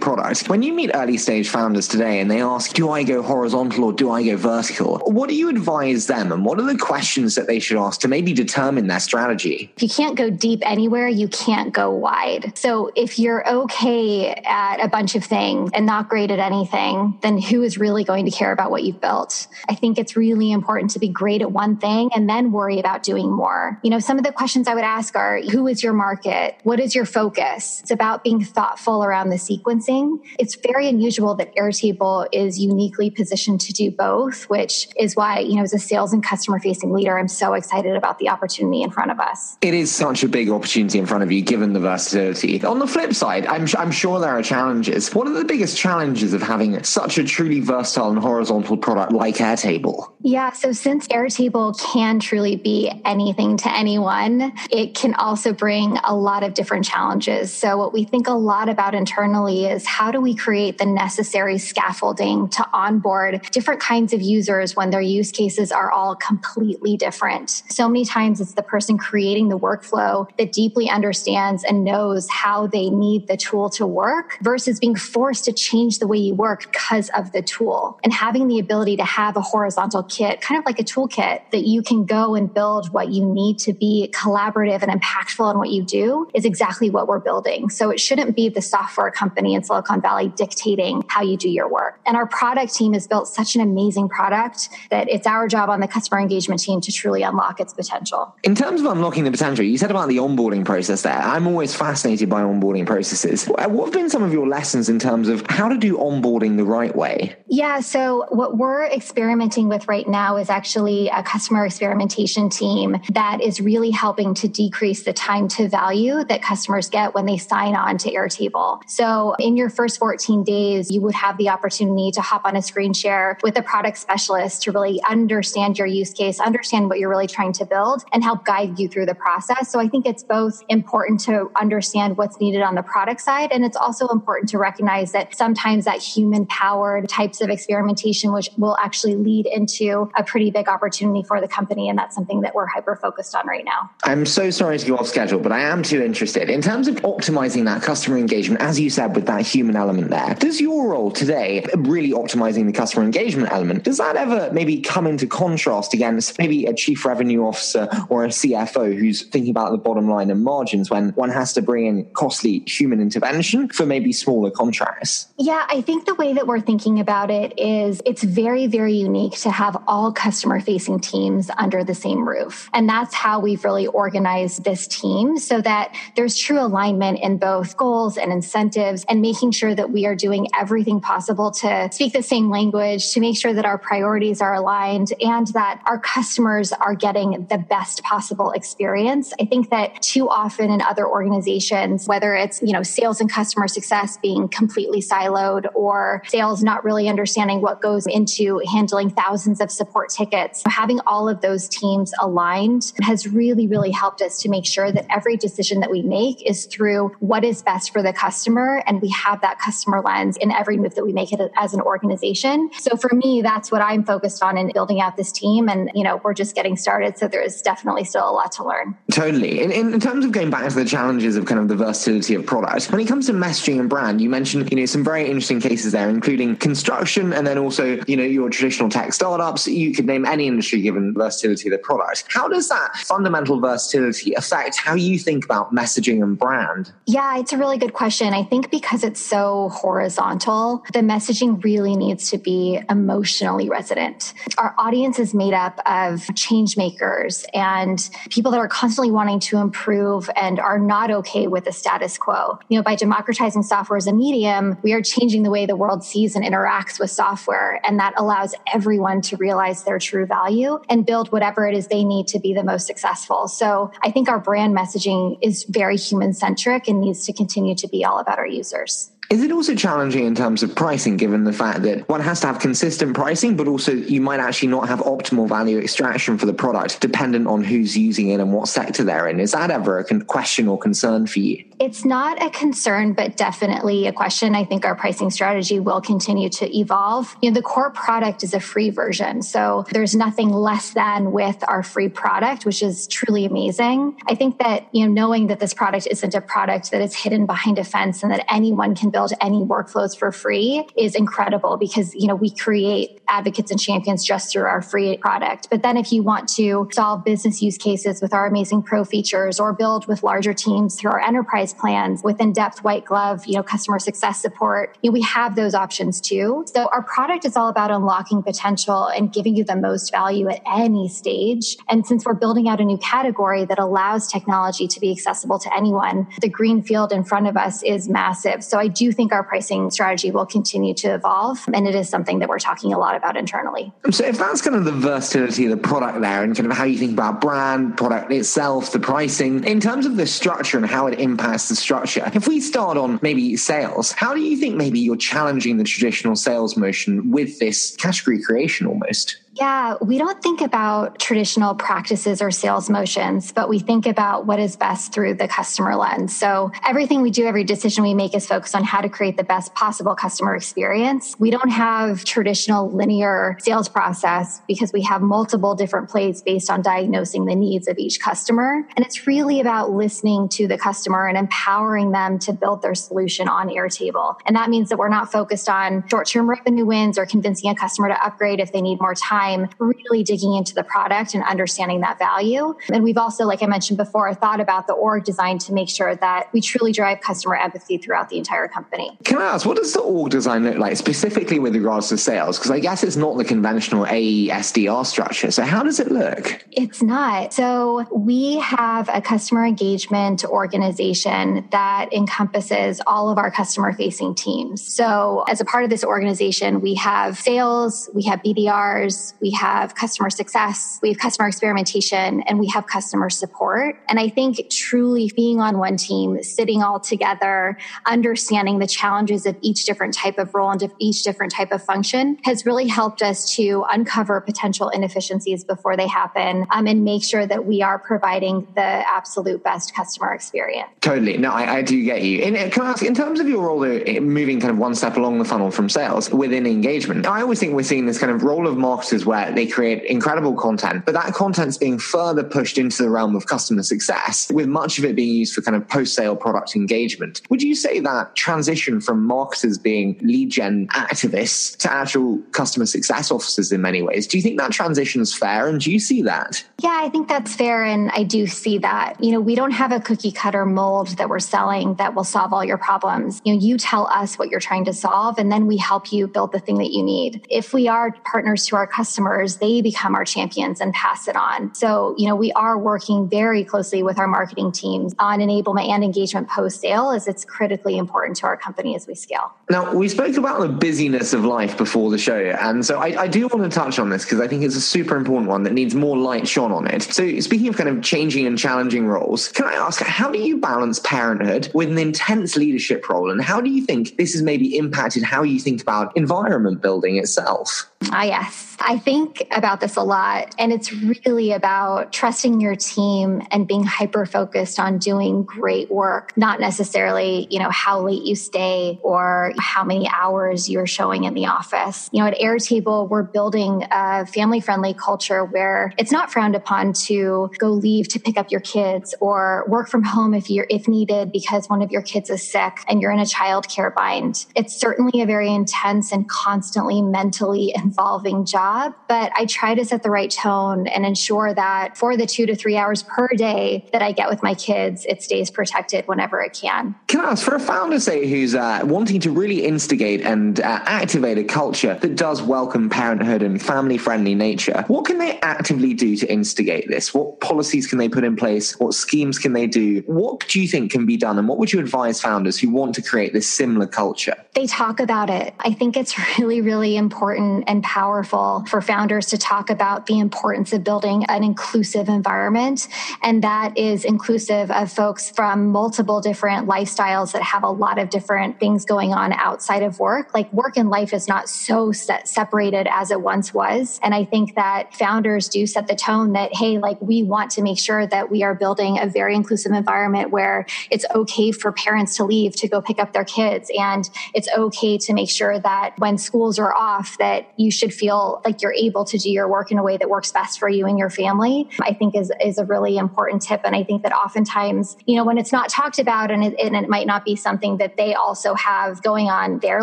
products, 0.00 0.48
when 0.48 0.62
you 0.62 0.72
meet 0.72 0.90
early 0.94 1.18
stage 1.18 1.50
founders 1.50 1.86
today 1.86 2.20
and 2.20 2.30
they 2.30 2.40
ask, 2.40 2.72
do 2.72 2.90
I 2.90 3.02
go 3.02 3.22
horizontal 3.22 3.84
or 3.84 3.92
do 3.92 4.10
I 4.10 4.24
go 4.24 4.38
vertical? 4.38 4.98
What 5.04 5.28
do 5.28 5.36
you 5.36 5.50
advise 5.50 6.06
them 6.06 6.32
and 6.32 6.42
what 6.46 6.58
are 6.58 6.66
the 6.66 6.78
questions 6.78 7.34
that 7.34 7.46
they 7.46 7.60
should 7.60 7.76
ask 7.76 8.00
to 8.00 8.08
maybe 8.08 8.32
determine 8.32 8.86
their 8.86 9.00
strategy? 9.00 9.70
If 9.76 9.82
you 9.82 9.90
can't 9.90 10.16
go 10.16 10.30
deep 10.30 10.62
anywhere, 10.64 11.06
you 11.06 11.28
can't 11.28 11.74
go 11.74 11.90
wide. 11.90 12.56
So 12.56 12.90
if 12.96 13.18
you're 13.18 13.46
okay 13.64 14.34
at 14.44 14.84
a 14.84 14.88
bunch 14.88 15.14
of 15.14 15.24
things 15.24 15.70
and 15.74 15.86
not 15.86 16.08
great 16.08 16.30
at 16.30 16.38
anything, 16.38 17.18
then 17.22 17.40
who 17.40 17.62
is 17.62 17.78
really 17.78 18.04
going 18.04 18.24
to 18.24 18.30
care 18.30 18.52
about 18.52 18.70
what 18.70 18.84
you've 18.84 19.00
built? 19.00 19.46
I 19.68 19.74
think 19.74 19.98
it's 19.98 20.16
really 20.16 20.52
important 20.52 20.90
to 20.92 20.98
be 20.98 21.08
great 21.08 21.42
at 21.42 21.50
one 21.50 21.76
thing 21.76 22.10
and 22.14 22.28
then 22.28 22.52
worry 22.52 22.78
about 22.78 23.02
doing 23.02 23.30
more. 23.30 23.80
You 23.82 23.90
know, 23.90 23.98
some 23.98 24.18
of 24.18 24.24
the 24.24 24.32
questions 24.32 24.68
I 24.68 24.74
would 24.74 24.84
ask 24.84 25.16
are 25.16 25.40
who 25.40 25.66
is 25.66 25.82
your 25.82 25.92
market? 25.92 26.56
What 26.62 26.80
is 26.80 26.94
your 26.94 27.06
focus? 27.06 27.80
It's 27.80 27.90
about 27.90 28.22
being 28.22 28.44
thoughtful 28.44 29.02
around 29.02 29.30
the 29.30 29.36
sequencing. 29.36 30.20
It's 30.38 30.56
very 30.56 30.88
unusual 30.88 31.34
that 31.36 31.54
Airtable 31.56 32.26
is 32.32 32.58
uniquely 32.58 33.10
positioned 33.10 33.60
to 33.62 33.72
do 33.72 33.90
both, 33.90 34.44
which 34.50 34.88
is 34.98 35.16
why, 35.16 35.40
you 35.40 35.56
know, 35.56 35.62
as 35.62 35.72
a 35.72 35.78
sales 35.78 36.12
and 36.12 36.22
customer 36.22 36.58
facing 36.58 36.92
leader, 36.92 37.18
I'm 37.18 37.28
so 37.28 37.54
excited 37.54 37.96
about 37.96 38.18
the 38.18 38.28
opportunity 38.28 38.82
in 38.82 38.90
front 38.90 39.10
of 39.10 39.20
us. 39.20 39.56
It 39.62 39.74
is 39.74 39.90
such 39.90 40.22
a 40.22 40.28
big 40.28 40.50
opportunity 40.50 40.98
in 40.98 41.06
front 41.06 41.22
of 41.22 41.32
you, 41.32 41.42
given 41.42 41.72
the 41.72 41.80
versatility. 41.80 42.62
On 42.64 42.78
the 42.78 42.86
flip 42.86 43.14
side, 43.14 43.46
I'm, 43.54 43.68
I'm 43.78 43.92
sure 43.92 44.18
there 44.18 44.30
are 44.30 44.42
challenges. 44.42 45.14
What 45.14 45.28
are 45.28 45.32
the 45.32 45.44
biggest 45.44 45.78
challenges 45.78 46.32
of 46.32 46.42
having 46.42 46.82
such 46.82 47.18
a 47.18 47.24
truly 47.24 47.60
versatile 47.60 48.10
and 48.10 48.18
horizontal 48.18 48.76
product 48.76 49.12
like 49.12 49.36
Airtable? 49.36 50.12
Yeah, 50.22 50.52
so 50.52 50.72
since 50.72 51.06
Airtable 51.08 51.78
can 51.78 52.18
truly 52.18 52.56
be 52.56 52.90
anything 53.04 53.56
to 53.58 53.72
anyone, 53.72 54.52
it 54.72 54.96
can 54.96 55.14
also 55.14 55.52
bring 55.52 55.96
a 56.02 56.16
lot 56.16 56.42
of 56.42 56.54
different 56.54 56.84
challenges. 56.84 57.52
So, 57.52 57.78
what 57.78 57.92
we 57.92 58.02
think 58.02 58.26
a 58.26 58.32
lot 58.32 58.68
about 58.68 58.92
internally 58.92 59.66
is 59.66 59.86
how 59.86 60.10
do 60.10 60.20
we 60.20 60.34
create 60.34 60.78
the 60.78 60.86
necessary 60.86 61.58
scaffolding 61.58 62.48
to 62.48 62.66
onboard 62.72 63.42
different 63.52 63.80
kinds 63.80 64.12
of 64.12 64.20
users 64.20 64.74
when 64.74 64.90
their 64.90 65.00
use 65.00 65.30
cases 65.30 65.70
are 65.70 65.92
all 65.92 66.16
completely 66.16 66.96
different? 66.96 67.62
So 67.68 67.88
many 67.88 68.04
times 68.04 68.40
it's 68.40 68.54
the 68.54 68.62
person 68.62 68.98
creating 68.98 69.48
the 69.48 69.58
workflow 69.58 70.28
that 70.38 70.50
deeply 70.50 70.90
understands 70.90 71.62
and 71.62 71.84
knows 71.84 72.28
how 72.28 72.66
they 72.66 72.90
need 72.90 73.28
the 73.28 73.43
tool 73.44 73.68
to 73.70 73.86
work 73.86 74.38
versus 74.42 74.78
being 74.80 74.96
forced 74.96 75.44
to 75.44 75.52
change 75.52 75.98
the 75.98 76.06
way 76.06 76.18
you 76.18 76.34
work 76.34 76.72
because 76.72 77.10
of 77.10 77.32
the 77.32 77.42
tool 77.42 77.98
and 78.02 78.12
having 78.12 78.48
the 78.48 78.58
ability 78.58 78.96
to 78.96 79.04
have 79.04 79.36
a 79.36 79.40
horizontal 79.40 80.02
kit, 80.02 80.40
kind 80.40 80.58
of 80.58 80.64
like 80.64 80.78
a 80.78 80.84
toolkit 80.84 81.50
that 81.52 81.64
you 81.66 81.82
can 81.82 82.04
go 82.04 82.34
and 82.34 82.52
build 82.52 82.92
what 82.92 83.08
you 83.12 83.24
need 83.24 83.58
to 83.58 83.72
be 83.72 84.10
collaborative 84.12 84.82
and 84.82 84.90
impactful 84.90 85.50
in 85.50 85.58
what 85.58 85.70
you 85.70 85.82
do 85.84 86.28
is 86.34 86.44
exactly 86.44 86.90
what 86.90 87.06
we're 87.08 87.18
building. 87.18 87.68
So 87.68 87.90
it 87.90 88.00
shouldn't 88.00 88.34
be 88.34 88.48
the 88.48 88.62
software 88.62 89.10
company 89.10 89.54
in 89.54 89.62
Silicon 89.62 90.00
Valley 90.00 90.28
dictating 90.28 91.04
how 91.08 91.22
you 91.22 91.36
do 91.36 91.48
your 91.48 91.68
work. 91.68 92.00
And 92.06 92.16
our 92.16 92.26
product 92.26 92.74
team 92.74 92.92
has 92.94 93.06
built 93.06 93.28
such 93.28 93.54
an 93.56 93.60
amazing 93.60 94.08
product 94.08 94.68
that 94.90 95.08
it's 95.08 95.26
our 95.26 95.48
job 95.48 95.68
on 95.68 95.80
the 95.80 95.88
customer 95.88 96.20
engagement 96.20 96.60
team 96.60 96.80
to 96.80 96.92
truly 96.92 97.22
unlock 97.22 97.60
its 97.60 97.72
potential. 97.72 98.34
In 98.42 98.54
terms 98.54 98.80
of 98.80 98.86
unlocking 98.86 99.24
the 99.24 99.30
potential, 99.30 99.64
you 99.64 99.78
said 99.78 99.90
about 99.90 100.08
the 100.08 100.18
onboarding 100.18 100.64
process 100.64 101.02
there. 101.02 101.18
I'm 101.18 101.46
always 101.46 101.74
fascinated 101.74 102.28
by 102.28 102.42
onboarding 102.42 102.86
processes. 102.86 103.33
Uh, 103.42 103.68
what 103.68 103.86
have 103.86 103.92
been 103.92 104.10
some 104.10 104.22
of 104.22 104.32
your 104.32 104.46
lessons 104.46 104.88
in 104.88 104.98
terms 104.98 105.28
of 105.28 105.44
how 105.48 105.68
to 105.68 105.76
do 105.76 105.96
onboarding 105.96 106.56
the 106.56 106.64
right 106.64 106.94
way? 106.94 107.36
Yeah, 107.48 107.80
so 107.80 108.26
what 108.30 108.56
we're 108.56 108.86
experimenting 108.86 109.68
with 109.68 109.86
right 109.88 110.08
now 110.08 110.36
is 110.36 110.50
actually 110.50 111.08
a 111.08 111.22
customer 111.22 111.66
experimentation 111.66 112.48
team 112.48 112.96
that 113.12 113.40
is 113.42 113.60
really 113.60 113.90
helping 113.90 114.34
to 114.34 114.48
decrease 114.48 115.04
the 115.04 115.12
time 115.12 115.48
to 115.48 115.68
value 115.68 116.24
that 116.24 116.42
customers 116.42 116.88
get 116.88 117.14
when 117.14 117.26
they 117.26 117.36
sign 117.36 117.74
on 117.74 117.98
to 117.98 118.12
Airtable. 118.12 118.80
So 118.86 119.34
in 119.38 119.56
your 119.56 119.70
first 119.70 119.98
14 119.98 120.44
days, 120.44 120.90
you 120.90 121.00
would 121.00 121.14
have 121.14 121.36
the 121.36 121.48
opportunity 121.48 122.10
to 122.12 122.20
hop 122.20 122.44
on 122.44 122.56
a 122.56 122.62
screen 122.62 122.92
share 122.92 123.38
with 123.42 123.58
a 123.58 123.62
product 123.62 123.98
specialist 123.98 124.62
to 124.62 124.72
really 124.72 125.00
understand 125.08 125.78
your 125.78 125.86
use 125.86 126.12
case, 126.12 126.40
understand 126.40 126.88
what 126.88 126.98
you're 126.98 127.10
really 127.10 127.26
trying 127.26 127.52
to 127.54 127.64
build, 127.64 128.04
and 128.12 128.22
help 128.22 128.44
guide 128.44 128.78
you 128.78 128.88
through 128.88 129.06
the 129.06 129.14
process. 129.14 129.70
So 129.70 129.80
I 129.80 129.88
think 129.88 130.06
it's 130.06 130.22
both 130.22 130.62
important 130.68 131.20
to 131.20 131.50
understand 131.60 132.16
what's 132.16 132.38
needed 132.40 132.62
on 132.62 132.74
the 132.74 132.82
product 132.82 133.20
side, 133.24 133.50
and 133.52 133.64
it's 133.64 133.76
also 133.76 134.08
important 134.08 134.48
to 134.50 134.58
recognize 134.58 135.12
that 135.12 135.34
sometimes 135.34 135.84
that 135.86 136.00
human 136.00 136.46
powered 136.46 137.08
types 137.08 137.40
of 137.40 137.50
experimentation, 137.50 138.32
which 138.32 138.50
will 138.56 138.76
actually 138.76 139.16
lead 139.16 139.46
into 139.46 140.10
a 140.16 140.22
pretty 140.22 140.50
big 140.50 140.68
opportunity 140.68 141.22
for 141.22 141.40
the 141.40 141.48
company. 141.48 141.88
And 141.88 141.98
that's 141.98 142.14
something 142.14 142.42
that 142.42 142.54
we're 142.54 142.66
hyper 142.66 142.96
focused 142.96 143.34
on 143.34 143.46
right 143.46 143.64
now. 143.64 143.90
I'm 144.04 144.26
so 144.26 144.50
sorry 144.50 144.78
to 144.78 144.86
go 144.86 144.96
off 144.96 145.06
schedule, 145.06 145.40
but 145.40 145.52
I 145.52 145.60
am 145.60 145.82
too 145.82 146.02
interested. 146.02 146.50
In 146.50 146.60
terms 146.60 146.88
of 146.88 146.96
optimizing 146.96 147.64
that 147.64 147.82
customer 147.82 148.18
engagement, 148.18 148.60
as 148.60 148.78
you 148.78 148.90
said, 148.90 149.14
with 149.14 149.26
that 149.26 149.46
human 149.46 149.76
element 149.76 150.10
there, 150.10 150.34
does 150.34 150.60
your 150.60 150.88
role 150.88 151.10
today, 151.10 151.64
really 151.76 152.10
optimizing 152.10 152.66
the 152.66 152.72
customer 152.72 153.04
engagement 153.04 153.50
element, 153.50 153.84
does 153.84 153.98
that 153.98 154.16
ever 154.16 154.50
maybe 154.52 154.80
come 154.80 155.06
into 155.06 155.26
contrast 155.26 155.94
against 155.94 156.38
maybe 156.38 156.66
a 156.66 156.74
chief 156.74 157.04
revenue 157.04 157.44
officer 157.44 157.88
or 158.08 158.24
a 158.24 158.28
CFO 158.28 158.96
who's 158.96 159.22
thinking 159.22 159.50
about 159.50 159.70
the 159.72 159.78
bottom 159.78 160.08
line 160.08 160.30
and 160.30 160.44
margins 160.44 160.90
when 160.90 161.10
one 161.10 161.30
has 161.30 161.52
to 161.54 161.62
bring 161.62 161.86
in 161.86 162.04
costly 162.12 162.60
human 162.66 163.00
intervention 163.14 163.68
for 163.68 163.86
maybe 163.86 164.12
smaller 164.12 164.50
contracts? 164.50 165.28
Yeah, 165.38 165.64
I 165.68 165.80
think 165.80 166.06
the 166.06 166.14
way 166.14 166.32
that 166.32 166.46
we're 166.46 166.60
thinking 166.60 167.00
about 167.00 167.30
it 167.30 167.58
is 167.58 168.00
it's 168.04 168.22
very, 168.22 168.66
very 168.66 168.94
unique 168.94 169.34
to 169.40 169.50
have 169.50 169.82
all 169.86 170.12
customer 170.12 170.60
facing 170.60 171.00
teams 171.00 171.50
under 171.56 171.84
the 171.84 171.94
same 171.94 172.28
roof. 172.28 172.68
And 172.72 172.88
that's 172.88 173.14
how 173.14 173.40
we've 173.40 173.64
really 173.64 173.86
organized 173.86 174.64
this 174.64 174.86
team 174.86 175.38
so 175.38 175.60
that 175.60 175.94
there's 176.16 176.36
true 176.36 176.60
alignment 176.60 177.20
in 177.20 177.38
both 177.38 177.76
goals 177.76 178.16
and 178.16 178.32
incentives 178.32 179.04
and 179.08 179.20
making 179.20 179.52
sure 179.52 179.74
that 179.74 179.90
we 179.90 180.06
are 180.06 180.14
doing 180.14 180.48
everything 180.58 181.00
possible 181.00 181.50
to 181.50 181.88
speak 181.92 182.12
the 182.12 182.22
same 182.22 182.50
language, 182.50 183.12
to 183.12 183.20
make 183.20 183.36
sure 183.36 183.52
that 183.52 183.64
our 183.64 183.78
priorities 183.78 184.40
are 184.40 184.54
aligned 184.54 185.12
and 185.20 185.48
that 185.48 185.80
our 185.86 185.98
customers 185.98 186.72
are 186.72 186.94
getting 186.94 187.46
the 187.50 187.58
best 187.58 188.02
possible 188.02 188.50
experience. 188.52 189.32
I 189.40 189.44
think 189.44 189.70
that 189.70 190.02
too 190.02 190.28
often 190.28 190.70
in 190.70 190.80
other 190.80 191.06
organizations, 191.06 192.06
whether 192.06 192.34
it's, 192.34 192.62
you 192.62 192.72
know, 192.72 192.82
sales 193.04 193.20
and 193.20 193.30
customer 193.30 193.68
success 193.68 194.16
being 194.22 194.48
completely 194.48 194.98
siloed 195.02 195.66
or 195.74 196.22
sales 196.26 196.62
not 196.62 196.82
really 196.84 197.06
understanding 197.06 197.60
what 197.60 197.82
goes 197.82 198.06
into 198.06 198.62
handling 198.72 199.10
thousands 199.10 199.60
of 199.60 199.70
support 199.70 200.08
tickets, 200.08 200.62
having 200.66 200.98
all 201.06 201.28
of 201.28 201.42
those 201.42 201.68
teams 201.68 202.14
aligned 202.22 202.94
has 203.02 203.26
really, 203.26 203.66
really 203.66 203.90
helped 203.90 204.22
us 204.22 204.40
to 204.40 204.48
make 204.48 204.64
sure 204.64 204.90
that 204.90 205.04
every 205.14 205.36
decision 205.36 205.80
that 205.80 205.90
we 205.90 206.00
make 206.00 206.40
is 206.48 206.64
through 206.64 207.14
what 207.20 207.44
is 207.44 207.60
best 207.60 207.92
for 207.92 208.02
the 208.02 208.10
customer. 208.10 208.82
And 208.86 209.02
we 209.02 209.10
have 209.10 209.42
that 209.42 209.58
customer 209.58 210.00
lens 210.00 210.38
in 210.38 210.50
every 210.50 210.78
move 210.78 210.94
that 210.94 211.04
we 211.04 211.12
make 211.12 211.30
it 211.30 211.52
as 211.58 211.74
an 211.74 211.82
organization. 211.82 212.70
So 212.78 212.96
for 212.96 213.14
me, 213.14 213.42
that's 213.42 213.70
what 213.70 213.82
I'm 213.82 214.02
focused 214.02 214.42
on 214.42 214.56
in 214.56 214.70
building 214.72 215.02
out 215.02 215.18
this 215.18 215.30
team. 215.30 215.68
And, 215.68 215.90
you 215.94 216.04
know, 216.04 216.22
we're 216.24 216.32
just 216.32 216.54
getting 216.54 216.74
started. 216.74 217.18
So 217.18 217.28
there 217.28 217.42
is 217.42 217.60
definitely 217.60 218.04
still 218.04 218.26
a 218.26 218.32
lot 218.32 218.50
to 218.52 218.64
learn. 218.64 218.96
Totally. 219.12 219.60
In, 219.60 219.72
in 219.72 220.00
terms 220.00 220.24
of 220.24 220.32
going 220.32 220.48
back 220.48 220.66
to 220.70 220.74
the 220.74 220.86
challenges 220.86 221.36
of 221.36 221.44
kind 221.44 221.60
of 221.60 221.68
the 221.68 221.76
versatility 221.76 222.34
of 222.34 222.46
product, 222.46 222.93
when 222.94 223.00
it 223.00 223.08
comes 223.08 223.26
to 223.26 223.32
messaging 223.32 223.80
and 223.80 223.90
brand, 223.90 224.20
you 224.20 224.30
mentioned, 224.30 224.70
you 224.70 224.76
know, 224.76 224.86
some 224.86 225.02
very 225.02 225.26
interesting 225.26 225.60
cases 225.60 225.90
there, 225.90 226.08
including 226.08 226.54
construction 226.54 227.32
and 227.32 227.44
then 227.44 227.58
also, 227.58 227.98
you 228.06 228.16
know, 228.16 228.22
your 228.22 228.48
traditional 228.48 228.88
tech 228.88 229.12
startups. 229.12 229.66
You 229.66 229.92
could 229.92 230.06
name 230.06 230.24
any 230.24 230.46
industry 230.46 230.80
given 230.80 231.12
versatility 231.12 231.66
of 231.66 231.72
the 231.72 231.78
product. 231.78 232.26
How 232.28 232.46
does 232.46 232.68
that 232.68 232.94
fundamental 232.98 233.58
versatility 233.58 234.34
affect 234.34 234.76
how 234.76 234.94
you 234.94 235.18
think 235.18 235.44
about 235.44 235.74
messaging 235.74 236.22
and 236.22 236.38
brand? 236.38 236.92
Yeah, 237.06 237.36
it's 237.36 237.52
a 237.52 237.58
really 237.58 237.78
good 237.78 237.94
question. 237.94 238.32
I 238.32 238.44
think 238.44 238.70
because 238.70 239.02
it's 239.02 239.20
so 239.20 239.70
horizontal, 239.70 240.84
the 240.92 241.00
messaging 241.00 241.64
really 241.64 241.96
needs 241.96 242.30
to 242.30 242.38
be 242.38 242.80
emotionally 242.88 243.68
resident. 243.68 244.34
Our 244.56 244.72
audience 244.78 245.18
is 245.18 245.34
made 245.34 245.52
up 245.52 245.80
of 245.84 246.32
change 246.36 246.76
makers 246.76 247.44
and 247.54 248.08
people 248.30 248.52
that 248.52 248.58
are 248.58 248.68
constantly 248.68 249.10
wanting 249.10 249.40
to 249.40 249.56
improve 249.56 250.30
and 250.36 250.60
are 250.60 250.78
not 250.78 251.10
okay 251.10 251.48
with 251.48 251.64
the 251.64 251.72
status 251.72 252.16
quo. 252.16 252.60
You 252.74 252.80
know, 252.80 252.82
by 252.82 252.96
democratizing 252.96 253.62
software 253.62 253.98
as 253.98 254.08
a 254.08 254.12
medium, 254.12 254.76
we 254.82 254.94
are 254.94 255.00
changing 255.00 255.44
the 255.44 255.50
way 255.50 255.64
the 255.64 255.76
world 255.76 256.02
sees 256.02 256.34
and 256.34 256.44
interacts 256.44 256.98
with 256.98 257.08
software. 257.08 257.80
And 257.86 258.00
that 258.00 258.14
allows 258.16 258.52
everyone 258.74 259.20
to 259.20 259.36
realize 259.36 259.84
their 259.84 260.00
true 260.00 260.26
value 260.26 260.80
and 260.88 261.06
build 261.06 261.30
whatever 261.30 261.68
it 261.68 261.76
is 261.76 261.86
they 261.86 262.02
need 262.02 262.26
to 262.26 262.40
be 262.40 262.52
the 262.52 262.64
most 262.64 262.88
successful. 262.88 263.46
So 263.46 263.92
I 264.02 264.10
think 264.10 264.28
our 264.28 264.40
brand 264.40 264.76
messaging 264.76 265.38
is 265.40 265.62
very 265.68 265.96
human 265.96 266.32
centric 266.32 266.88
and 266.88 267.00
needs 267.00 267.24
to 267.26 267.32
continue 267.32 267.76
to 267.76 267.86
be 267.86 268.04
all 268.04 268.18
about 268.18 268.40
our 268.40 268.46
users. 268.48 269.12
Is 269.30 269.42
it 269.42 269.52
also 269.52 269.74
challenging 269.74 270.26
in 270.26 270.34
terms 270.34 270.62
of 270.62 270.74
pricing, 270.74 271.16
given 271.16 271.44
the 271.44 271.52
fact 271.52 271.82
that 271.82 272.08
one 272.08 272.20
has 272.20 272.40
to 272.40 272.48
have 272.48 272.58
consistent 272.58 273.14
pricing, 273.14 273.56
but 273.56 273.66
also 273.66 273.92
you 273.92 274.20
might 274.20 274.38
actually 274.38 274.68
not 274.68 274.86
have 274.88 274.98
optimal 275.00 275.48
value 275.48 275.78
extraction 275.78 276.36
for 276.36 276.44
the 276.44 276.52
product, 276.52 277.00
dependent 277.00 277.46
on 277.46 277.64
who's 277.64 277.96
using 277.96 278.28
it 278.28 278.40
and 278.40 278.52
what 278.52 278.68
sector 278.68 279.02
they're 279.02 279.26
in? 279.26 279.40
Is 279.40 279.52
that 279.52 279.70
ever 279.70 279.98
a 279.98 280.24
question 280.24 280.68
or 280.68 280.78
concern 280.78 281.26
for 281.26 281.38
you? 281.38 281.64
It's 281.84 282.02
not 282.02 282.42
a 282.42 282.48
concern, 282.48 283.12
but 283.12 283.36
definitely 283.36 284.06
a 284.06 284.12
question. 284.12 284.54
I 284.54 284.64
think 284.64 284.86
our 284.86 284.94
pricing 284.94 285.28
strategy 285.28 285.80
will 285.80 286.00
continue 286.00 286.48
to 286.48 286.74
evolve. 286.74 287.36
You 287.42 287.50
know, 287.50 287.54
the 287.54 287.60
core 287.60 287.90
product 287.90 288.42
is 288.42 288.54
a 288.54 288.58
free 288.58 288.88
version. 288.88 289.42
So 289.42 289.84
there's 289.90 290.14
nothing 290.14 290.48
less 290.48 290.94
than 290.94 291.30
with 291.30 291.62
our 291.68 291.82
free 291.82 292.08
product, 292.08 292.64
which 292.64 292.82
is 292.82 293.06
truly 293.06 293.44
amazing. 293.44 294.18
I 294.26 294.34
think 294.34 294.60
that, 294.60 294.88
you 294.92 295.06
know, 295.06 295.12
knowing 295.12 295.48
that 295.48 295.60
this 295.60 295.74
product 295.74 296.08
isn't 296.10 296.34
a 296.34 296.40
product 296.40 296.90
that 296.90 297.02
is 297.02 297.14
hidden 297.14 297.44
behind 297.44 297.78
a 297.78 297.84
fence 297.84 298.22
and 298.22 298.32
that 298.32 298.50
anyone 298.50 298.94
can 298.94 299.10
build 299.10 299.34
any 299.42 299.60
workflows 299.62 300.16
for 300.16 300.32
free 300.32 300.88
is 300.96 301.14
incredible 301.14 301.76
because, 301.76 302.14
you 302.14 302.26
know, 302.26 302.34
we 302.34 302.48
create 302.48 303.20
advocates 303.28 303.70
and 303.70 303.78
champions 303.78 304.24
just 304.24 304.50
through 304.50 304.64
our 304.64 304.80
free 304.80 305.18
product. 305.18 305.68
But 305.68 305.82
then 305.82 305.98
if 305.98 306.12
you 306.12 306.22
want 306.22 306.48
to 306.54 306.88
solve 306.92 307.24
business 307.24 307.60
use 307.60 307.76
cases 307.76 308.22
with 308.22 308.32
our 308.32 308.46
amazing 308.46 308.84
pro 308.84 309.04
features 309.04 309.60
or 309.60 309.74
build 309.74 310.06
with 310.06 310.22
larger 310.22 310.54
teams 310.54 310.98
through 310.98 311.10
our 311.10 311.20
enterprise 311.20 311.73
plans 311.78 312.22
with 312.22 312.40
in-depth 312.40 312.84
white 312.84 313.04
glove, 313.04 313.46
you 313.46 313.54
know, 313.54 313.62
customer 313.62 313.98
success 313.98 314.40
support, 314.40 314.96
you 315.02 315.10
know, 315.10 315.14
we 315.14 315.22
have 315.22 315.56
those 315.56 315.74
options 315.74 316.20
too. 316.20 316.64
So 316.72 316.88
our 316.92 317.02
product 317.02 317.44
is 317.44 317.56
all 317.56 317.68
about 317.68 317.90
unlocking 317.90 318.42
potential 318.42 319.06
and 319.06 319.32
giving 319.32 319.56
you 319.56 319.64
the 319.64 319.76
most 319.76 320.10
value 320.10 320.48
at 320.48 320.60
any 320.66 321.08
stage. 321.08 321.76
And 321.88 322.06
since 322.06 322.24
we're 322.24 322.34
building 322.34 322.68
out 322.68 322.80
a 322.80 322.84
new 322.84 322.98
category 322.98 323.64
that 323.64 323.78
allows 323.78 324.30
technology 324.30 324.88
to 324.88 325.00
be 325.00 325.10
accessible 325.12 325.58
to 325.60 325.74
anyone, 325.74 326.26
the 326.40 326.48
green 326.48 326.82
field 326.82 327.12
in 327.12 327.24
front 327.24 327.46
of 327.46 327.56
us 327.56 327.82
is 327.82 328.08
massive. 328.08 328.64
So 328.64 328.78
I 328.78 328.88
do 328.88 329.12
think 329.12 329.32
our 329.32 329.42
pricing 329.42 329.90
strategy 329.90 330.30
will 330.30 330.46
continue 330.46 330.94
to 330.94 331.14
evolve. 331.14 331.58
And 331.72 331.86
it 331.86 331.94
is 331.94 332.08
something 332.08 332.40
that 332.40 332.48
we're 332.48 332.58
talking 332.58 332.92
a 332.92 332.98
lot 332.98 333.16
about 333.16 333.36
internally. 333.36 333.92
So 334.10 334.24
if 334.24 334.38
that's 334.38 334.60
kind 334.60 334.76
of 334.76 334.84
the 334.84 334.92
versatility 334.92 335.66
of 335.66 335.70
the 335.70 335.76
product 335.76 336.20
there 336.20 336.42
and 336.42 336.56
kind 336.56 336.70
of 336.70 336.76
how 336.76 336.84
you 336.84 336.98
think 336.98 337.12
about 337.12 337.40
brand, 337.40 337.96
product 337.96 338.32
itself, 338.32 338.92
the 338.92 338.98
pricing, 338.98 339.64
in 339.64 339.80
terms 339.80 340.06
of 340.06 340.16
the 340.16 340.26
structure 340.26 340.76
and 340.76 340.86
how 340.86 341.06
it 341.06 341.20
impacts 341.20 341.53
the 341.68 341.76
structure, 341.76 342.30
if 342.34 342.48
we 342.48 342.60
start 342.60 342.96
on 342.96 343.18
maybe 343.22 343.56
sales, 343.56 344.12
how 344.12 344.34
do 344.34 344.40
you 344.40 344.56
think 344.56 344.76
maybe 344.76 344.98
you're 344.98 345.16
challenging 345.16 345.76
the 345.76 345.84
traditional 345.84 346.36
sales 346.36 346.76
motion 346.76 347.30
with 347.30 347.58
this 347.58 347.96
category 347.96 348.42
creation 348.42 348.86
almost? 348.86 349.38
Yeah, 349.56 349.94
we 350.00 350.18
don't 350.18 350.42
think 350.42 350.60
about 350.60 351.20
traditional 351.20 351.76
practices 351.76 352.42
or 352.42 352.50
sales 352.50 352.90
motions, 352.90 353.52
but 353.52 353.68
we 353.68 353.78
think 353.78 354.04
about 354.04 354.46
what 354.46 354.58
is 354.58 354.74
best 354.74 355.14
through 355.14 355.34
the 355.34 355.46
customer 355.46 355.94
lens. 355.94 356.36
So 356.36 356.72
everything 356.84 357.22
we 357.22 357.30
do, 357.30 357.46
every 357.46 357.62
decision 357.62 358.02
we 358.02 358.14
make 358.14 358.34
is 358.34 358.48
focused 358.48 358.74
on 358.74 358.82
how 358.82 359.00
to 359.00 359.08
create 359.08 359.36
the 359.36 359.44
best 359.44 359.72
possible 359.74 360.16
customer 360.16 360.56
experience. 360.56 361.36
We 361.38 361.52
don't 361.52 361.68
have 361.68 362.24
traditional 362.24 362.90
linear 362.90 363.56
sales 363.60 363.88
process 363.88 364.60
because 364.66 364.92
we 364.92 365.02
have 365.02 365.22
multiple 365.22 365.76
different 365.76 366.10
plays 366.10 366.42
based 366.42 366.68
on 366.68 366.82
diagnosing 366.82 367.44
the 367.44 367.54
needs 367.54 367.86
of 367.86 367.96
each 367.96 368.18
customer. 368.18 368.84
And 368.96 369.06
it's 369.06 369.24
really 369.24 369.60
about 369.60 369.92
listening 369.92 370.48
to 370.50 370.66
the 370.66 370.78
customer 370.78 371.28
and 371.28 371.38
empowering 371.38 372.10
them 372.10 372.40
to 372.40 372.52
build 372.52 372.82
their 372.82 372.96
solution 372.96 373.48
on 373.48 373.68
Airtable. 373.68 374.34
And 374.46 374.56
that 374.56 374.68
means 374.68 374.88
that 374.88 374.98
we're 374.98 375.08
not 375.08 375.30
focused 375.30 375.68
on 375.68 376.02
short-term 376.08 376.50
revenue 376.50 376.86
wins 376.86 377.18
or 377.18 377.24
convincing 377.24 377.70
a 377.70 377.76
customer 377.76 378.08
to 378.08 378.26
upgrade 378.26 378.58
if 378.58 378.72
they 378.72 378.82
need 378.82 379.00
more 379.00 379.14
time 379.14 379.43
time 379.44 379.68
really 379.78 380.22
digging 380.22 380.54
into 380.54 380.74
the 380.74 380.84
product 380.84 381.34
and 381.34 381.42
understanding 381.44 382.00
that 382.00 382.18
value. 382.18 382.74
And 382.92 383.04
we've 383.04 383.18
also, 383.18 383.44
like 383.44 383.62
I 383.62 383.66
mentioned 383.66 383.96
before, 383.96 384.32
thought 384.34 384.60
about 384.60 384.86
the 384.86 384.92
org 384.92 385.24
design 385.24 385.58
to 385.58 385.72
make 385.72 385.88
sure 385.88 386.16
that 386.16 386.48
we 386.52 386.60
truly 386.60 386.92
drive 386.92 387.20
customer 387.20 387.56
empathy 387.56 387.98
throughout 387.98 388.28
the 388.28 388.38
entire 388.38 388.68
company. 388.68 389.16
Can 389.24 389.38
I 389.38 389.44
ask, 389.44 389.66
what 389.66 389.76
does 389.76 389.92
the 389.92 390.00
org 390.00 390.30
design 390.30 390.64
look 390.64 390.78
like 390.78 390.96
specifically 390.96 391.58
with 391.58 391.74
regards 391.74 392.08
to 392.08 392.18
sales? 392.18 392.58
Because 392.58 392.70
I 392.70 392.80
guess 392.80 393.02
it's 393.02 393.16
not 393.16 393.36
the 393.36 393.44
conventional 393.44 394.04
AESDR 394.06 395.06
structure. 395.06 395.50
So 395.50 395.62
how 395.62 395.82
does 395.82 396.00
it 396.00 396.10
look? 396.10 396.64
It's 396.72 397.02
not. 397.02 397.52
So 397.52 398.06
we 398.12 398.58
have 398.58 399.08
a 399.12 399.20
customer 399.20 399.64
engagement 399.64 400.44
organization 400.44 401.66
that 401.70 402.12
encompasses 402.12 403.00
all 403.06 403.30
of 403.30 403.38
our 403.38 403.50
customer 403.50 403.92
facing 403.92 404.34
teams. 404.34 404.82
So 404.94 405.44
as 405.48 405.60
a 405.60 405.64
part 405.64 405.84
of 405.84 405.90
this 405.90 406.04
organization, 406.04 406.80
we 406.80 406.94
have 406.94 407.38
sales, 407.38 408.10
we 408.14 408.22
have 408.24 408.40
BDRs, 408.42 409.33
we 409.40 409.50
have 409.52 409.94
customer 409.94 410.30
success, 410.30 410.98
we 411.02 411.10
have 411.10 411.18
customer 411.18 411.48
experimentation, 411.48 412.42
and 412.42 412.58
we 412.58 412.68
have 412.68 412.86
customer 412.86 413.30
support. 413.30 413.96
And 414.08 414.18
I 414.18 414.28
think 414.28 414.70
truly 414.70 415.30
being 415.34 415.60
on 415.60 415.78
one 415.78 415.96
team, 415.96 416.42
sitting 416.42 416.82
all 416.82 417.00
together, 417.00 417.76
understanding 418.06 418.78
the 418.78 418.86
challenges 418.86 419.46
of 419.46 419.56
each 419.60 419.84
different 419.84 420.14
type 420.14 420.38
of 420.38 420.54
role 420.54 420.70
and 420.70 420.82
of 420.82 420.92
each 420.98 421.22
different 421.22 421.52
type 421.52 421.72
of 421.72 421.82
function 421.82 422.38
has 422.44 422.66
really 422.66 422.86
helped 422.86 423.22
us 423.22 423.54
to 423.56 423.84
uncover 423.90 424.40
potential 424.40 424.88
inefficiencies 424.88 425.64
before 425.64 425.96
they 425.96 426.06
happen 426.06 426.66
um, 426.70 426.86
and 426.86 427.04
make 427.04 427.22
sure 427.22 427.46
that 427.46 427.64
we 427.66 427.82
are 427.82 427.98
providing 427.98 428.66
the 428.74 428.80
absolute 428.80 429.62
best 429.62 429.94
customer 429.94 430.32
experience. 430.32 430.90
Totally. 431.00 431.36
No, 431.36 431.50
I, 431.50 431.76
I 431.76 431.82
do 431.82 432.02
get 432.04 432.22
you. 432.22 432.40
In, 432.40 432.54
can 432.70 432.82
I 432.82 432.90
ask, 432.90 433.02
in 433.02 433.14
terms 433.14 433.40
of 433.40 433.48
your 433.48 433.62
role 433.62 433.80
moving 434.20 434.60
kind 434.60 434.70
of 434.70 434.78
one 434.78 434.94
step 434.94 435.16
along 435.16 435.38
the 435.38 435.44
funnel 435.44 435.70
from 435.70 435.88
sales 435.88 436.30
within 436.30 436.66
engagement, 436.66 437.26
I 437.26 437.42
always 437.42 437.60
think 437.60 437.74
we're 437.74 437.82
seeing 437.82 438.06
this 438.06 438.18
kind 438.18 438.32
of 438.32 438.42
role 438.42 438.66
of 438.66 438.76
marketers 438.76 439.23
where 439.24 439.50
they 439.52 439.66
create 439.66 440.02
incredible 440.04 440.54
content, 440.54 441.04
but 441.04 441.14
that 441.14 441.34
content's 441.34 441.78
being 441.78 441.98
further 441.98 442.44
pushed 442.44 442.78
into 442.78 443.02
the 443.02 443.10
realm 443.10 443.36
of 443.36 443.46
customer 443.46 443.82
success, 443.82 444.50
with 444.52 444.66
much 444.66 444.98
of 444.98 445.04
it 445.04 445.16
being 445.16 445.34
used 445.34 445.54
for 445.54 445.62
kind 445.62 445.76
of 445.76 445.88
post 445.88 446.14
sale 446.14 446.36
product 446.36 446.76
engagement. 446.76 447.42
Would 447.50 447.62
you 447.62 447.74
say 447.74 448.00
that 448.00 448.36
transition 448.36 449.00
from 449.00 449.24
marketers 449.24 449.78
being 449.78 450.18
lead 450.22 450.50
gen 450.50 450.88
activists 450.88 451.76
to 451.78 451.92
actual 451.92 452.38
customer 452.52 452.86
success 452.86 453.30
officers 453.30 453.72
in 453.72 453.80
many 453.80 454.02
ways, 454.02 454.26
do 454.26 454.36
you 454.36 454.42
think 454.42 454.58
that 454.58 454.72
transition 454.72 455.20
is 455.20 455.34
fair? 455.34 455.68
And 455.68 455.80
do 455.80 455.90
you 455.90 455.98
see 455.98 456.22
that? 456.22 456.64
Yeah, 456.82 456.98
I 457.02 457.08
think 457.08 457.28
that's 457.28 457.54
fair. 457.54 457.84
And 457.84 458.10
I 458.12 458.22
do 458.22 458.46
see 458.46 458.78
that. 458.78 459.22
You 459.22 459.32
know, 459.32 459.40
we 459.40 459.54
don't 459.54 459.70
have 459.70 459.92
a 459.92 460.00
cookie 460.00 460.32
cutter 460.32 460.64
mold 460.64 461.08
that 461.18 461.28
we're 461.28 461.38
selling 461.38 461.94
that 461.94 462.14
will 462.14 462.24
solve 462.24 462.52
all 462.52 462.64
your 462.64 462.78
problems. 462.78 463.40
You 463.44 463.54
know, 463.54 463.60
you 463.60 463.78
tell 463.78 464.06
us 464.08 464.38
what 464.38 464.50
you're 464.50 464.60
trying 464.60 464.84
to 464.86 464.92
solve, 464.92 465.38
and 465.38 465.50
then 465.50 465.66
we 465.66 465.76
help 465.76 466.12
you 466.12 466.26
build 466.26 466.52
the 466.52 466.60
thing 466.60 466.78
that 466.78 466.92
you 466.92 467.02
need. 467.02 467.46
If 467.50 467.72
we 467.72 467.88
are 467.88 468.12
partners 468.24 468.66
to 468.66 468.76
our 468.76 468.86
customers, 468.86 469.13
customers, 469.14 469.58
they 469.58 469.80
become 469.80 470.16
our 470.16 470.24
champions 470.24 470.80
and 470.80 470.92
pass 470.92 471.28
it 471.28 471.36
on. 471.36 471.72
So, 471.72 472.16
you 472.18 472.26
know, 472.26 472.34
we 472.34 472.50
are 472.52 472.76
working 472.76 473.28
very 473.28 473.62
closely 473.62 474.02
with 474.02 474.18
our 474.18 474.26
marketing 474.26 474.72
teams 474.72 475.14
on 475.20 475.38
enablement 475.38 475.88
and 475.88 476.02
engagement 476.02 476.48
post 476.48 476.80
sale 476.80 477.10
as 477.10 477.28
it's 477.28 477.44
critically 477.44 477.96
important 477.96 478.36
to 478.38 478.46
our 478.46 478.56
company 478.56 478.96
as 478.96 479.06
we 479.06 479.14
scale. 479.14 479.52
Now, 479.70 479.94
we 479.94 480.08
spoke 480.08 480.36
about 480.36 480.60
the 480.60 480.68
busyness 480.68 481.32
of 481.32 481.44
life 481.44 481.76
before 481.78 482.10
the 482.10 482.18
show. 482.18 482.36
And 482.38 482.84
so 482.84 482.98
I, 482.98 483.22
I 483.22 483.28
do 483.28 483.46
want 483.46 483.62
to 483.62 483.68
touch 483.68 484.00
on 484.00 484.10
this 484.10 484.24
because 484.24 484.40
I 484.40 484.48
think 484.48 484.64
it's 484.64 484.74
a 484.74 484.80
super 484.80 485.16
important 485.16 485.48
one 485.48 485.62
that 485.62 485.72
needs 485.72 485.94
more 485.94 486.16
light 486.16 486.48
shone 486.48 486.72
on 486.72 486.88
it. 486.88 487.02
So, 487.02 487.38
speaking 487.38 487.68
of 487.68 487.76
kind 487.76 487.88
of 487.88 488.02
changing 488.02 488.46
and 488.46 488.58
challenging 488.58 489.06
roles, 489.06 489.48
can 489.48 489.66
I 489.66 489.74
ask, 489.74 490.02
how 490.02 490.32
do 490.32 490.40
you 490.40 490.58
balance 490.58 490.98
parenthood 491.00 491.70
with 491.72 491.88
an 491.88 491.98
intense 491.98 492.56
leadership 492.56 493.08
role? 493.08 493.30
And 493.30 493.40
how 493.40 493.60
do 493.60 493.70
you 493.70 493.84
think 493.84 494.16
this 494.16 494.32
has 494.32 494.42
maybe 494.42 494.76
impacted 494.76 495.22
how 495.22 495.44
you 495.44 495.60
think 495.60 495.80
about 495.80 496.16
environment 496.16 496.82
building 496.82 497.16
itself? 497.16 497.88
Ah, 498.10 498.24
yes. 498.24 498.76
I 498.80 498.98
think 498.98 499.46
about 499.50 499.80
this 499.80 499.96
a 499.96 500.02
lot, 500.02 500.54
and 500.58 500.72
it's 500.72 500.92
really 500.92 501.52
about 501.52 502.12
trusting 502.12 502.60
your 502.60 502.74
team 502.74 503.42
and 503.50 503.66
being 503.66 503.84
hyper 503.84 504.26
focused 504.26 504.78
on 504.78 504.98
doing 504.98 505.44
great 505.44 505.90
work, 505.90 506.36
not 506.36 506.60
necessarily, 506.60 507.46
you 507.50 507.58
know, 507.58 507.70
how 507.70 508.00
late 508.00 508.22
you 508.24 508.34
stay 508.34 508.98
or 509.02 509.52
how 509.58 509.84
many 509.84 510.08
hours 510.08 510.68
you're 510.68 510.86
showing 510.86 511.24
in 511.24 511.34
the 511.34 511.46
office. 511.46 512.10
You 512.12 512.20
know, 512.20 512.28
at 512.28 512.38
Airtable, 512.38 513.08
we're 513.08 513.22
building 513.22 513.86
a 513.90 514.26
family 514.26 514.60
friendly 514.60 514.92
culture 514.92 515.44
where 515.44 515.92
it's 515.96 516.12
not 516.12 516.32
frowned 516.32 516.56
upon 516.56 516.92
to 517.04 517.50
go 517.58 517.70
leave 517.70 518.08
to 518.08 518.20
pick 518.20 518.36
up 518.36 518.50
your 518.50 518.60
kids 518.60 519.14
or 519.20 519.64
work 519.68 519.88
from 519.88 520.02
home 520.02 520.34
if 520.34 520.50
you're 520.50 520.66
if 520.68 520.88
needed 520.88 521.32
because 521.32 521.68
one 521.68 521.80
of 521.80 521.90
your 521.90 522.02
kids 522.02 522.28
is 522.28 522.46
sick 522.46 522.78
and 522.88 523.00
you're 523.00 523.12
in 523.12 523.20
a 523.20 523.24
childcare 523.24 523.94
bind. 523.94 524.46
It's 524.54 524.74
certainly 524.78 525.22
a 525.22 525.26
very 525.26 525.52
intense 525.52 526.12
and 526.12 526.28
constantly 526.28 527.00
mentally 527.00 527.74
involving 527.94 528.44
job, 528.44 528.92
but 529.06 529.30
I 529.36 529.46
try 529.46 529.76
to 529.76 529.84
set 529.84 530.02
the 530.02 530.10
right 530.10 530.30
tone 530.30 530.88
and 530.88 531.06
ensure 531.06 531.54
that 531.54 531.96
for 531.96 532.16
the 532.16 532.26
two 532.26 532.44
to 532.46 532.56
three 532.56 532.76
hours 532.76 533.04
per 533.04 533.28
day 533.28 533.86
that 533.92 534.02
I 534.02 534.10
get 534.10 534.28
with 534.28 534.42
my 534.42 534.54
kids, 534.54 535.06
it 535.08 535.22
stays 535.22 535.48
protected 535.48 536.08
whenever 536.08 536.40
it 536.40 536.58
can. 536.60 536.96
Can 537.06 537.20
I 537.20 537.30
ask 537.30 537.44
for 537.44 537.54
a 537.54 537.60
founder, 537.60 538.00
say, 538.00 538.26
who's 538.26 538.56
uh, 538.56 538.80
wanting 538.82 539.20
to 539.20 539.30
really 539.30 539.64
instigate 539.64 540.22
and 540.22 540.58
uh, 540.58 540.80
activate 540.86 541.38
a 541.38 541.44
culture 541.44 541.94
that 542.00 542.16
does 542.16 542.42
welcome 542.42 542.90
parenthood 542.90 543.42
and 543.42 543.62
family 543.62 543.96
friendly 543.96 544.34
nature, 544.34 544.84
what 544.88 545.04
can 545.04 545.18
they 545.18 545.38
actively 545.40 545.94
do 545.94 546.16
to 546.16 546.26
instigate 546.26 546.88
this? 546.88 547.14
What 547.14 547.38
policies 547.38 547.86
can 547.86 547.98
they 547.98 548.08
put 548.08 548.24
in 548.24 548.34
place? 548.34 548.72
What 548.80 548.94
schemes 548.94 549.38
can 549.38 549.52
they 549.52 549.68
do? 549.68 550.02
What 550.06 550.48
do 550.48 550.60
you 550.60 550.66
think 550.66 550.90
can 550.90 551.06
be 551.06 551.16
done? 551.16 551.38
And 551.38 551.46
what 551.46 551.58
would 551.58 551.72
you 551.72 551.78
advise 551.78 552.20
founders 552.20 552.58
who 552.58 552.70
want 552.70 552.96
to 552.96 553.02
create 553.02 553.32
this 553.32 553.48
similar 553.48 553.86
culture? 553.86 554.34
They 554.54 554.66
talk 554.66 554.98
about 554.98 555.30
it. 555.30 555.54
I 555.60 555.72
think 555.72 555.96
it's 555.96 556.18
really, 556.38 556.60
really 556.60 556.96
important 556.96 557.64
and 557.68 557.83
powerful 557.84 558.64
for 558.68 558.80
founders 558.80 559.26
to 559.26 559.38
talk 559.38 559.70
about 559.70 560.06
the 560.06 560.18
importance 560.18 560.72
of 560.72 560.82
building 560.82 561.24
an 561.26 561.44
inclusive 561.44 562.08
environment. 562.08 562.88
And 563.22 563.42
that 563.44 563.76
is 563.78 564.04
inclusive 564.04 564.70
of 564.70 564.90
folks 564.90 565.30
from 565.30 565.68
multiple 565.68 566.20
different 566.20 566.66
lifestyles 566.66 567.32
that 567.32 567.42
have 567.42 567.62
a 567.62 567.70
lot 567.70 567.98
of 567.98 568.10
different 568.10 568.58
things 568.58 568.84
going 568.84 569.12
on 569.12 569.32
outside 569.32 569.82
of 569.82 570.00
work. 570.00 570.34
Like 570.34 570.52
work 570.52 570.76
and 570.76 570.90
life 570.90 571.12
is 571.12 571.28
not 571.28 571.48
so 571.48 571.92
separated 571.92 572.88
as 572.90 573.10
it 573.10 573.20
once 573.20 573.52
was. 573.54 574.00
And 574.02 574.14
I 574.14 574.24
think 574.24 574.54
that 574.54 574.94
founders 574.94 575.48
do 575.48 575.66
set 575.66 575.86
the 575.86 575.94
tone 575.94 576.32
that, 576.32 576.54
hey, 576.54 576.78
like 576.78 577.00
we 577.00 577.22
want 577.22 577.50
to 577.52 577.62
make 577.62 577.78
sure 577.78 578.06
that 578.06 578.30
we 578.30 578.42
are 578.42 578.54
building 578.54 578.98
a 578.98 579.06
very 579.06 579.34
inclusive 579.34 579.72
environment 579.72 580.30
where 580.30 580.66
it's 580.90 581.04
okay 581.14 581.52
for 581.52 581.70
parents 581.70 582.16
to 582.16 582.24
leave 582.24 582.56
to 582.56 582.68
go 582.68 582.80
pick 582.80 582.98
up 582.98 583.12
their 583.12 583.24
kids. 583.24 583.70
And 583.78 584.08
it's 584.32 584.48
okay 584.56 584.96
to 584.98 585.12
make 585.12 585.30
sure 585.30 585.58
that 585.58 585.94
when 585.98 586.16
schools 586.18 586.58
are 586.58 586.74
off, 586.74 587.18
that 587.18 587.52
you 587.56 587.70
should 587.74 587.92
feel 587.92 588.40
like 588.44 588.62
you're 588.62 588.72
able 588.72 589.04
to 589.04 589.18
do 589.18 589.30
your 589.30 589.48
work 589.48 589.70
in 589.70 589.78
a 589.78 589.82
way 589.82 589.96
that 589.96 590.08
works 590.08 590.32
best 590.32 590.58
for 590.58 590.68
you 590.68 590.86
and 590.86 590.98
your 590.98 591.10
family, 591.10 591.68
I 591.80 591.92
think 591.92 592.14
is, 592.14 592.32
is 592.42 592.58
a 592.58 592.64
really 592.64 592.96
important 592.96 593.42
tip. 593.42 593.60
And 593.64 593.74
I 593.76 593.84
think 593.84 594.02
that 594.02 594.12
oftentimes, 594.12 594.96
you 595.06 595.16
know, 595.16 595.24
when 595.24 595.38
it's 595.38 595.52
not 595.52 595.68
talked 595.68 595.98
about 595.98 596.30
and 596.30 596.44
it, 596.44 596.54
and 596.58 596.76
it 596.76 596.88
might 596.88 597.06
not 597.06 597.24
be 597.24 597.36
something 597.36 597.76
that 597.78 597.96
they 597.96 598.14
also 598.14 598.54
have 598.54 599.02
going 599.02 599.28
on 599.28 599.58
their 599.60 599.82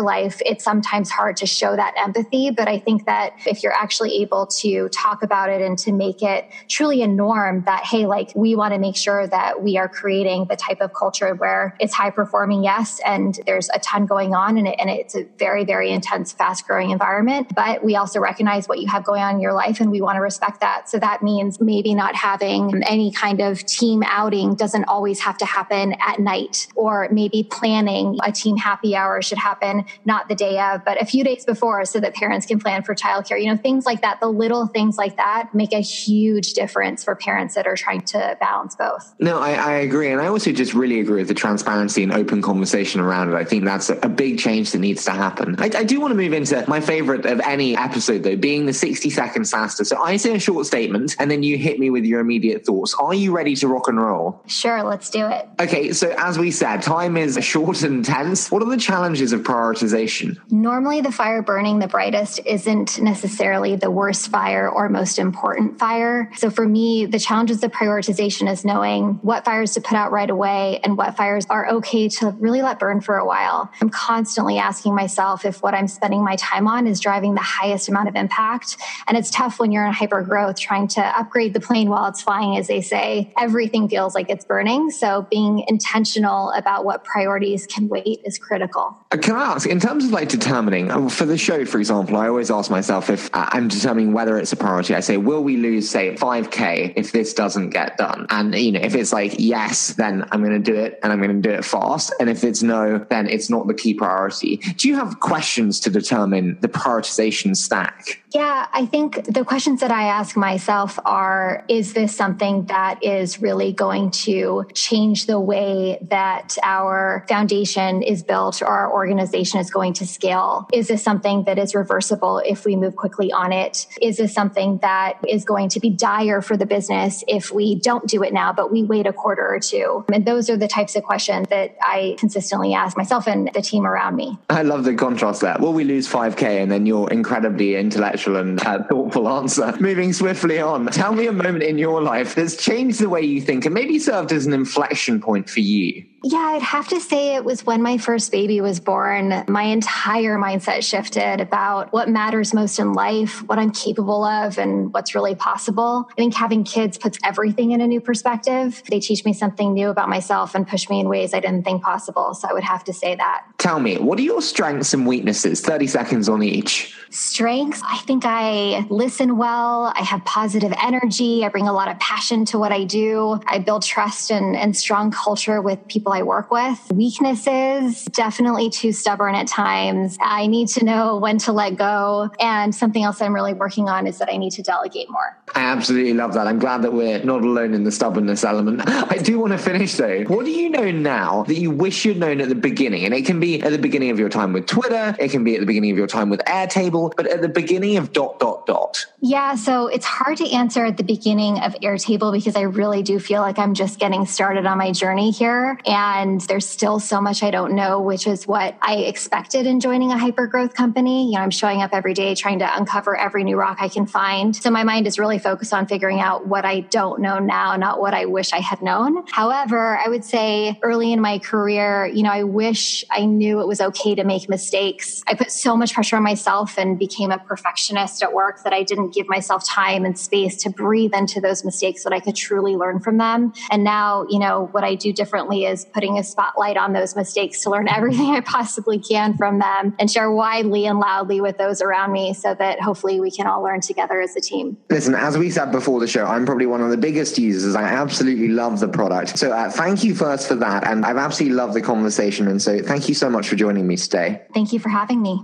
life, 0.00 0.40
it's 0.44 0.64
sometimes 0.64 1.10
hard 1.10 1.36
to 1.36 1.46
show 1.46 1.76
that 1.76 1.94
empathy. 1.96 2.50
But 2.50 2.68
I 2.68 2.78
think 2.78 3.06
that 3.06 3.32
if 3.46 3.62
you're 3.62 3.72
actually 3.72 4.22
able 4.22 4.46
to 4.46 4.88
talk 4.88 5.22
about 5.22 5.48
it 5.50 5.60
and 5.60 5.78
to 5.78 5.92
make 5.92 6.22
it 6.22 6.48
truly 6.68 7.02
a 7.02 7.08
norm 7.08 7.62
that, 7.66 7.84
hey, 7.84 8.06
like 8.06 8.32
we 8.34 8.56
want 8.56 8.74
to 8.74 8.78
make 8.78 8.96
sure 8.96 9.26
that 9.26 9.62
we 9.62 9.76
are 9.76 9.88
creating 9.88 10.46
the 10.48 10.56
type 10.56 10.80
of 10.80 10.92
culture 10.94 11.34
where 11.34 11.76
it's 11.80 11.94
high 11.94 12.10
performing, 12.10 12.64
yes, 12.64 13.00
and 13.06 13.38
there's 13.46 13.68
a 13.74 13.78
ton 13.78 14.06
going 14.06 14.34
on 14.34 14.58
and, 14.58 14.68
it, 14.68 14.76
and 14.78 14.90
it's 14.90 15.14
a 15.14 15.24
very, 15.38 15.64
very 15.64 15.90
intense, 15.90 16.32
fast 16.32 16.66
growing 16.66 16.90
environment. 16.90 17.52
But 17.54 17.71
we 17.82 17.96
also 17.96 18.20
recognize 18.20 18.68
what 18.68 18.80
you 18.80 18.88
have 18.88 19.04
going 19.04 19.22
on 19.22 19.36
in 19.36 19.40
your 19.40 19.52
life 19.52 19.80
and 19.80 19.90
we 19.90 20.00
want 20.00 20.16
to 20.16 20.20
respect 20.20 20.60
that. 20.60 20.88
So 20.88 20.98
that 20.98 21.22
means 21.22 21.60
maybe 21.60 21.94
not 21.94 22.14
having 22.14 22.82
any 22.84 23.12
kind 23.12 23.40
of 23.40 23.64
team 23.64 24.02
outing 24.06 24.54
doesn't 24.54 24.84
always 24.84 25.20
have 25.20 25.38
to 25.38 25.44
happen 25.44 25.94
at 26.06 26.18
night 26.18 26.66
or 26.74 27.08
maybe 27.10 27.44
planning 27.44 28.18
a 28.24 28.32
team 28.32 28.56
happy 28.56 28.96
hour 28.96 29.22
should 29.22 29.38
happen 29.38 29.84
not 30.04 30.28
the 30.28 30.34
day 30.34 30.58
of, 30.58 30.84
but 30.84 31.00
a 31.00 31.06
few 31.06 31.24
days 31.24 31.44
before 31.44 31.84
so 31.84 32.00
that 32.00 32.14
parents 32.14 32.46
can 32.46 32.58
plan 32.58 32.82
for 32.82 32.94
childcare. 32.94 33.40
You 33.40 33.46
know, 33.46 33.56
things 33.56 33.86
like 33.86 34.02
that, 34.02 34.20
the 34.20 34.28
little 34.28 34.66
things 34.66 34.98
like 34.98 35.16
that 35.16 35.54
make 35.54 35.72
a 35.72 35.80
huge 35.80 36.54
difference 36.54 37.04
for 37.04 37.14
parents 37.14 37.54
that 37.54 37.66
are 37.66 37.76
trying 37.76 38.02
to 38.02 38.36
balance 38.40 38.76
both. 38.76 39.14
No, 39.18 39.38
I, 39.38 39.52
I 39.52 39.72
agree. 39.74 40.10
And 40.10 40.20
I 40.20 40.26
also 40.26 40.52
just 40.52 40.74
really 40.74 41.00
agree 41.00 41.20
with 41.20 41.28
the 41.28 41.34
transparency 41.34 42.02
and 42.02 42.12
open 42.12 42.42
conversation 42.42 43.00
around 43.00 43.30
it. 43.30 43.34
I 43.34 43.44
think 43.44 43.64
that's 43.64 43.90
a, 43.90 43.98
a 44.02 44.08
big 44.08 44.38
change 44.38 44.72
that 44.72 44.78
needs 44.78 45.04
to 45.04 45.12
happen. 45.12 45.56
I, 45.58 45.70
I 45.74 45.84
do 45.84 46.00
want 46.00 46.12
to 46.12 46.16
move 46.16 46.32
into 46.32 46.64
my 46.68 46.80
favorite 46.80 47.26
of 47.26 47.40
any 47.40 47.61
episode, 47.70 48.22
though, 48.22 48.36
being 48.36 48.66
the 48.66 48.72
60 48.72 49.10
second 49.10 49.42
SaaStr. 49.42 49.86
So 49.86 50.02
I 50.02 50.16
say 50.16 50.34
a 50.34 50.38
short 50.38 50.66
statement 50.66 51.16
and 51.18 51.30
then 51.30 51.42
you 51.42 51.56
hit 51.56 51.78
me 51.78 51.90
with 51.90 52.04
your 52.04 52.20
immediate 52.20 52.66
thoughts. 52.66 52.94
Are 52.94 53.14
you 53.14 53.32
ready 53.32 53.54
to 53.56 53.68
rock 53.68 53.88
and 53.88 54.00
roll? 54.00 54.42
Sure, 54.46 54.82
let's 54.82 55.10
do 55.10 55.26
it. 55.26 55.48
Okay, 55.60 55.92
so 55.92 56.14
as 56.18 56.38
we 56.38 56.50
said, 56.50 56.82
time 56.82 57.16
is 57.16 57.38
short 57.44 57.82
and 57.82 58.04
tense. 58.04 58.50
What 58.50 58.62
are 58.62 58.68
the 58.68 58.76
challenges 58.76 59.32
of 59.32 59.42
prioritization? 59.42 60.38
Normally, 60.50 61.00
the 61.00 61.12
fire 61.12 61.42
burning 61.42 61.78
the 61.78 61.88
brightest 61.88 62.40
isn't 62.44 63.00
necessarily 63.00 63.76
the 63.76 63.90
worst 63.90 64.28
fire 64.28 64.68
or 64.68 64.88
most 64.88 65.18
important 65.18 65.78
fire. 65.78 66.30
So 66.36 66.50
for 66.50 66.66
me, 66.66 67.06
the 67.06 67.18
challenges 67.18 67.62
of 67.62 67.72
prioritization 67.72 68.50
is 68.50 68.64
knowing 68.64 69.14
what 69.22 69.44
fires 69.44 69.72
to 69.74 69.80
put 69.80 69.96
out 69.96 70.12
right 70.12 70.30
away 70.30 70.80
and 70.84 70.96
what 70.96 71.16
fires 71.16 71.46
are 71.50 71.68
okay 71.70 72.08
to 72.08 72.30
really 72.38 72.62
let 72.62 72.78
burn 72.78 73.00
for 73.00 73.16
a 73.16 73.26
while. 73.26 73.70
I'm 73.80 73.90
constantly 73.90 74.58
asking 74.58 74.94
myself 74.94 75.44
if 75.44 75.62
what 75.62 75.74
I'm 75.74 75.88
spending 75.88 76.24
my 76.24 76.36
time 76.36 76.66
on 76.66 76.86
is 76.86 77.00
driving 77.00 77.34
the 77.34 77.40
highest 77.52 77.88
amount 77.88 78.08
of 78.08 78.16
impact. 78.16 78.76
And 79.06 79.16
it's 79.16 79.30
tough 79.30 79.58
when 79.60 79.72
you're 79.72 79.86
in 79.86 79.92
hyper 79.92 80.22
growth 80.22 80.58
trying 80.58 80.88
to 80.88 81.00
upgrade 81.00 81.54
the 81.54 81.60
plane 81.60 81.88
while 81.88 82.06
it's 82.06 82.22
flying, 82.22 82.56
as 82.56 82.66
they 82.66 82.80
say. 82.80 83.32
Everything 83.38 83.88
feels 83.88 84.14
like 84.14 84.30
it's 84.30 84.44
burning. 84.44 84.90
So 84.90 85.26
being 85.30 85.64
intentional 85.68 86.50
about 86.50 86.84
what 86.84 87.04
priorities 87.04 87.66
can 87.66 87.88
wait 87.88 88.20
is 88.24 88.38
critical. 88.38 88.96
Uh, 89.12 89.16
can 89.18 89.36
I 89.36 89.42
ask, 89.42 89.68
in 89.68 89.78
terms 89.78 90.06
of 90.06 90.10
like 90.10 90.30
determining 90.30 90.90
uh, 90.90 91.08
for 91.08 91.26
the 91.26 91.36
show, 91.36 91.66
for 91.66 91.78
example, 91.78 92.16
I 92.16 92.28
always 92.28 92.50
ask 92.50 92.70
myself 92.70 93.10
if 93.10 93.28
I'm 93.34 93.68
determining 93.68 94.14
whether 94.14 94.38
it's 94.38 94.52
a 94.52 94.56
priority. 94.56 94.94
I 94.94 95.00
say, 95.00 95.18
will 95.18 95.44
we 95.44 95.58
lose, 95.58 95.90
say, 95.90 96.14
5K 96.14 96.94
if 96.96 97.12
this 97.12 97.34
doesn't 97.34 97.70
get 97.70 97.98
done? 97.98 98.26
And, 98.30 98.54
you 98.54 98.72
know, 98.72 98.80
if 98.80 98.94
it's 98.94 99.12
like 99.12 99.34
yes, 99.38 99.92
then 99.94 100.26
I'm 100.32 100.42
going 100.42 100.62
to 100.62 100.72
do 100.72 100.78
it 100.78 100.98
and 101.02 101.12
I'm 101.12 101.20
going 101.20 101.42
to 101.42 101.46
do 101.46 101.54
it 101.54 101.62
fast. 101.62 102.14
And 102.20 102.30
if 102.30 102.42
it's 102.42 102.62
no, 102.62 103.04
then 103.10 103.28
it's 103.28 103.50
not 103.50 103.66
the 103.66 103.74
key 103.74 103.92
priority. 103.92 104.56
Do 104.56 104.88
you 104.88 104.96
have 104.96 105.20
questions 105.20 105.78
to 105.80 105.90
determine 105.90 106.56
the 106.62 106.68
prioritization 106.68 107.54
stack? 107.54 108.22
Yeah, 108.34 108.66
I 108.72 108.86
think 108.86 109.26
the 109.26 109.44
questions 109.44 109.80
that 109.80 109.90
I 109.90 110.04
ask 110.04 110.38
myself 110.38 110.98
are 111.04 111.64
Is 111.68 111.92
this 111.92 112.16
something 112.16 112.64
that 112.66 113.02
is 113.04 113.42
really 113.42 113.74
going 113.74 114.10
to 114.10 114.64
change 114.72 115.26
the 115.26 115.38
way 115.38 115.98
that 116.08 116.56
our 116.62 117.26
foundation 117.28 118.02
is 118.02 118.22
built 118.22 118.62
or 118.62 118.68
our 118.68 119.01
organization 119.02 119.60
is 119.60 119.70
going 119.70 119.92
to 119.94 120.06
scale? 120.06 120.68
Is 120.72 120.88
this 120.88 121.02
something 121.02 121.44
that 121.44 121.58
is 121.58 121.74
reversible 121.74 122.38
if 122.38 122.64
we 122.64 122.76
move 122.76 122.94
quickly 122.96 123.32
on 123.32 123.52
it? 123.52 123.86
Is 124.00 124.16
this 124.16 124.32
something 124.32 124.78
that 124.78 125.18
is 125.28 125.44
going 125.44 125.68
to 125.70 125.80
be 125.80 125.90
dire 125.90 126.40
for 126.42 126.56
the 126.56 126.66
business 126.66 127.24
if 127.28 127.52
we 127.52 127.66
don't 127.88 128.06
do 128.06 128.22
it 128.22 128.32
now, 128.32 128.52
but 128.52 128.70
we 128.70 128.82
wait 128.82 129.06
a 129.06 129.12
quarter 129.12 129.46
or 129.46 129.60
two? 129.60 130.04
And 130.12 130.24
those 130.24 130.48
are 130.50 130.56
the 130.56 130.68
types 130.68 130.96
of 130.96 131.02
questions 131.02 131.48
that 131.48 131.76
I 131.80 132.16
consistently 132.18 132.74
ask 132.74 132.96
myself 132.96 133.26
and 133.26 133.50
the 133.54 133.62
team 133.62 133.86
around 133.86 134.16
me. 134.16 134.38
I 134.50 134.62
love 134.62 134.84
the 134.84 134.94
contrast 134.94 135.40
there. 135.40 135.56
Will 135.58 135.72
we 135.72 135.84
lose 135.84 136.08
5K 136.08 136.62
and 136.62 136.70
then 136.70 136.86
you're 136.86 137.10
incredibly 137.10 137.76
intellectual? 137.76 138.32
and 138.36 138.60
uh, 138.64 138.82
thoughtful 138.84 139.28
answer. 139.28 139.74
Moving 139.80 140.12
swiftly 140.12 140.58
on, 140.58 140.86
tell 140.86 141.12
me 141.12 141.26
a 141.26 141.32
moment 141.32 141.62
in 141.62 141.78
your 141.78 142.02
life 142.02 142.34
that's 142.34 142.56
changed 142.56 143.00
the 143.00 143.08
way 143.08 143.22
you 143.22 143.40
think 143.40 143.64
and 143.64 143.74
maybe 143.74 143.98
served 143.98 144.32
as 144.32 144.46
an 144.46 144.52
inflection 144.52 145.20
point 145.20 145.48
for 145.48 145.60
you. 145.60 146.04
Yeah, 146.24 146.38
I'd 146.38 146.62
have 146.62 146.86
to 146.88 147.00
say 147.00 147.34
it 147.34 147.44
was 147.44 147.66
when 147.66 147.82
my 147.82 147.98
first 147.98 148.30
baby 148.30 148.60
was 148.60 148.78
born. 148.78 149.44
My 149.48 149.64
entire 149.64 150.38
mindset 150.38 150.84
shifted 150.88 151.40
about 151.40 151.92
what 151.92 152.08
matters 152.08 152.54
most 152.54 152.78
in 152.78 152.92
life, 152.92 153.42
what 153.48 153.58
I'm 153.58 153.72
capable 153.72 154.24
of, 154.24 154.56
and 154.56 154.92
what's 154.94 155.16
really 155.16 155.34
possible. 155.34 156.06
I 156.10 156.14
think 156.14 156.34
having 156.34 156.62
kids 156.62 156.96
puts 156.96 157.18
everything 157.24 157.72
in 157.72 157.80
a 157.80 157.88
new 157.88 158.00
perspective. 158.00 158.82
They 158.88 159.00
teach 159.00 159.24
me 159.24 159.32
something 159.32 159.74
new 159.74 159.88
about 159.88 160.08
myself 160.08 160.54
and 160.54 160.66
push 160.66 160.88
me 160.88 161.00
in 161.00 161.08
ways 161.08 161.34
I 161.34 161.40
didn't 161.40 161.64
think 161.64 161.82
possible. 161.82 162.34
So 162.34 162.48
I 162.48 162.52
would 162.52 162.64
have 162.64 162.84
to 162.84 162.92
say 162.92 163.16
that. 163.16 163.44
Tell 163.58 163.80
me, 163.80 163.98
what 163.98 164.18
are 164.20 164.22
your 164.22 164.42
strengths 164.42 164.94
and 164.94 165.06
weaknesses? 165.06 165.60
30 165.60 165.88
seconds 165.88 166.28
on 166.28 166.42
each. 166.42 166.94
Strengths, 167.10 167.82
I 167.84 167.98
think 167.98 168.22
I 168.24 168.86
listen 168.88 169.36
well. 169.36 169.92
I 169.94 170.02
have 170.02 170.24
positive 170.24 170.72
energy. 170.82 171.44
I 171.44 171.48
bring 171.48 171.68
a 171.68 171.72
lot 171.72 171.88
of 171.88 171.98
passion 171.98 172.44
to 172.46 172.58
what 172.58 172.72
I 172.72 172.84
do. 172.84 173.38
I 173.46 173.58
build 173.58 173.82
trust 173.82 174.30
and, 174.30 174.56
and 174.56 174.74
strong 174.74 175.10
culture 175.10 175.60
with 175.60 175.86
people 175.88 176.11
I 176.12 176.22
work 176.22 176.50
with. 176.50 176.78
Weaknesses, 176.92 178.04
definitely 178.06 178.70
too 178.70 178.92
stubborn 178.92 179.34
at 179.34 179.46
times. 179.46 180.16
I 180.20 180.46
need 180.46 180.68
to 180.68 180.84
know 180.84 181.16
when 181.16 181.38
to 181.38 181.52
let 181.52 181.76
go. 181.76 182.30
And 182.40 182.74
something 182.74 183.02
else 183.02 183.20
I'm 183.20 183.34
really 183.34 183.54
working 183.54 183.88
on 183.88 184.06
is 184.06 184.18
that 184.18 184.28
I 184.30 184.36
need 184.36 184.52
to 184.52 184.62
delegate 184.62 185.10
more. 185.10 185.36
I 185.54 185.60
absolutely 185.60 186.14
love 186.14 186.34
that. 186.34 186.46
I'm 186.46 186.58
glad 186.58 186.82
that 186.82 186.92
we're 186.92 187.22
not 187.22 187.42
alone 187.42 187.74
in 187.74 187.84
the 187.84 187.92
stubbornness 187.92 188.44
element. 188.44 188.82
I 188.86 189.18
do 189.18 189.38
want 189.38 189.52
to 189.52 189.58
finish 189.58 189.94
though. 189.94 190.22
What 190.24 190.44
do 190.44 190.50
you 190.50 190.70
know 190.70 190.90
now 190.90 191.42
that 191.44 191.56
you 191.56 191.70
wish 191.70 192.04
you'd 192.04 192.18
known 192.18 192.40
at 192.40 192.48
the 192.48 192.54
beginning? 192.54 193.04
And 193.04 193.14
it 193.14 193.26
can 193.26 193.40
be 193.40 193.62
at 193.62 193.70
the 193.70 193.78
beginning 193.78 194.10
of 194.10 194.18
your 194.18 194.28
time 194.28 194.52
with 194.52 194.66
Twitter, 194.66 195.14
it 195.18 195.30
can 195.30 195.44
be 195.44 195.54
at 195.54 195.60
the 195.60 195.66
beginning 195.66 195.90
of 195.90 195.98
your 195.98 196.06
time 196.06 196.30
with 196.30 196.40
Airtable, 196.40 197.12
but 197.16 197.26
at 197.26 197.42
the 197.42 197.48
beginning 197.48 197.96
of 197.96 198.12
dot, 198.12 198.38
dot, 198.38 198.66
dot. 198.66 199.06
Yeah, 199.20 199.54
so 199.54 199.86
it's 199.86 200.06
hard 200.06 200.38
to 200.38 200.50
answer 200.50 200.84
at 200.84 200.96
the 200.96 201.04
beginning 201.04 201.58
of 201.60 201.74
Airtable 201.82 202.32
because 202.32 202.56
I 202.56 202.62
really 202.62 203.02
do 203.02 203.18
feel 203.18 203.40
like 203.40 203.58
I'm 203.58 203.74
just 203.74 203.98
getting 203.98 204.26
started 204.26 204.66
on 204.66 204.78
my 204.78 204.92
journey 204.92 205.30
here. 205.30 205.78
And 205.86 205.96
and 206.02 206.40
there's 206.42 206.68
still 206.68 206.98
so 206.98 207.20
much 207.20 207.42
I 207.42 207.50
don't 207.50 207.74
know, 207.74 208.00
which 208.00 208.26
is 208.26 208.46
what 208.46 208.76
I 208.82 208.96
expected 208.96 209.66
in 209.66 209.80
joining 209.80 210.10
a 210.10 210.18
hyper 210.18 210.46
growth 210.46 210.74
company. 210.74 211.26
You 211.26 211.32
know, 211.32 211.40
I'm 211.40 211.50
showing 211.50 211.82
up 211.82 211.90
every 211.92 212.14
day 212.14 212.34
trying 212.34 212.58
to 212.60 212.76
uncover 212.76 213.16
every 213.16 213.44
new 213.44 213.56
rock 213.56 213.78
I 213.80 213.88
can 213.88 214.06
find. 214.06 214.54
So 214.54 214.70
my 214.70 214.84
mind 214.84 215.06
is 215.06 215.18
really 215.18 215.38
focused 215.38 215.72
on 215.72 215.86
figuring 215.86 216.20
out 216.20 216.46
what 216.46 216.64
I 216.64 216.80
don't 216.80 217.20
know 217.20 217.38
now, 217.38 217.76
not 217.76 218.00
what 218.00 218.14
I 218.14 218.26
wish 218.26 218.52
I 218.52 218.58
had 218.58 218.82
known. 218.82 219.24
However, 219.30 219.98
I 219.98 220.08
would 220.08 220.24
say 220.24 220.78
early 220.82 221.12
in 221.12 221.20
my 221.20 221.38
career, 221.38 222.06
you 222.06 222.22
know, 222.22 222.30
I 222.30 222.42
wish 222.44 223.04
I 223.10 223.24
knew 223.24 223.60
it 223.60 223.66
was 223.66 223.80
okay 223.80 224.14
to 224.14 224.24
make 224.24 224.48
mistakes. 224.48 225.22
I 225.26 225.34
put 225.34 225.50
so 225.50 225.76
much 225.76 225.94
pressure 225.94 226.16
on 226.16 226.22
myself 226.22 226.78
and 226.78 226.98
became 226.98 227.30
a 227.30 227.38
perfectionist 227.38 228.22
at 228.22 228.32
work 228.32 228.62
that 228.64 228.72
I 228.72 228.82
didn't 228.82 229.14
give 229.14 229.28
myself 229.28 229.66
time 229.66 230.04
and 230.04 230.18
space 230.18 230.56
to 230.62 230.70
breathe 230.70 231.14
into 231.14 231.40
those 231.40 231.64
mistakes 231.64 232.04
that 232.04 232.12
I 232.12 232.20
could 232.20 232.36
truly 232.36 232.76
learn 232.76 233.00
from 233.00 233.18
them. 233.18 233.52
And 233.70 233.84
now, 233.84 234.26
you 234.28 234.38
know, 234.38 234.68
what 234.72 234.84
I 234.84 234.94
do 234.94 235.12
differently 235.12 235.64
is 235.64 235.84
putting 235.92 236.18
a 236.18 236.24
spotlight 236.24 236.76
on 236.76 236.92
those 236.92 237.16
mistakes 237.16 237.60
to 237.62 237.70
learn 237.70 237.88
everything 238.02 238.30
I 238.30 238.40
possibly 238.40 238.98
can 238.98 239.36
from 239.36 239.58
them 239.58 239.94
and 239.98 240.10
share 240.10 240.30
widely 240.30 240.86
and 240.86 240.98
loudly 240.98 241.40
with 241.40 241.58
those 241.58 241.80
around 241.80 242.12
me 242.12 242.34
so 242.34 242.54
that 242.54 242.80
hopefully 242.80 243.20
we 243.20 243.30
can 243.30 243.46
all 243.46 243.62
learn 243.62 243.80
together 243.80 244.20
as 244.20 244.36
a 244.36 244.40
team. 244.40 244.76
Listen, 244.90 245.14
as 245.14 245.36
we 245.38 245.50
said 245.50 245.72
before 245.72 246.00
the 246.00 246.06
show, 246.06 246.24
I'm 246.24 246.46
probably 246.46 246.66
one 246.66 246.80
of 246.80 246.90
the 246.90 246.96
biggest 246.96 247.38
users. 247.38 247.74
I 247.74 247.84
absolutely 247.84 248.48
love 248.48 248.80
the 248.80 248.88
product. 248.88 249.38
So 249.38 249.52
uh, 249.52 249.70
thank 249.70 250.04
you 250.04 250.14
first 250.14 250.48
for 250.48 250.56
that. 250.56 250.86
And 250.86 251.04
I've 251.04 251.16
absolutely 251.16 251.56
loved 251.56 251.74
the 251.74 251.82
conversation. 251.82 252.48
And 252.48 252.60
so 252.60 252.82
thank 252.82 253.08
you 253.08 253.14
so 253.14 253.30
much 253.30 253.48
for 253.48 253.56
joining 253.56 253.86
me 253.86 253.96
today. 253.96 254.42
Thank 254.54 254.72
you 254.72 254.78
for 254.78 254.88
having 254.88 255.22
me 255.22 255.40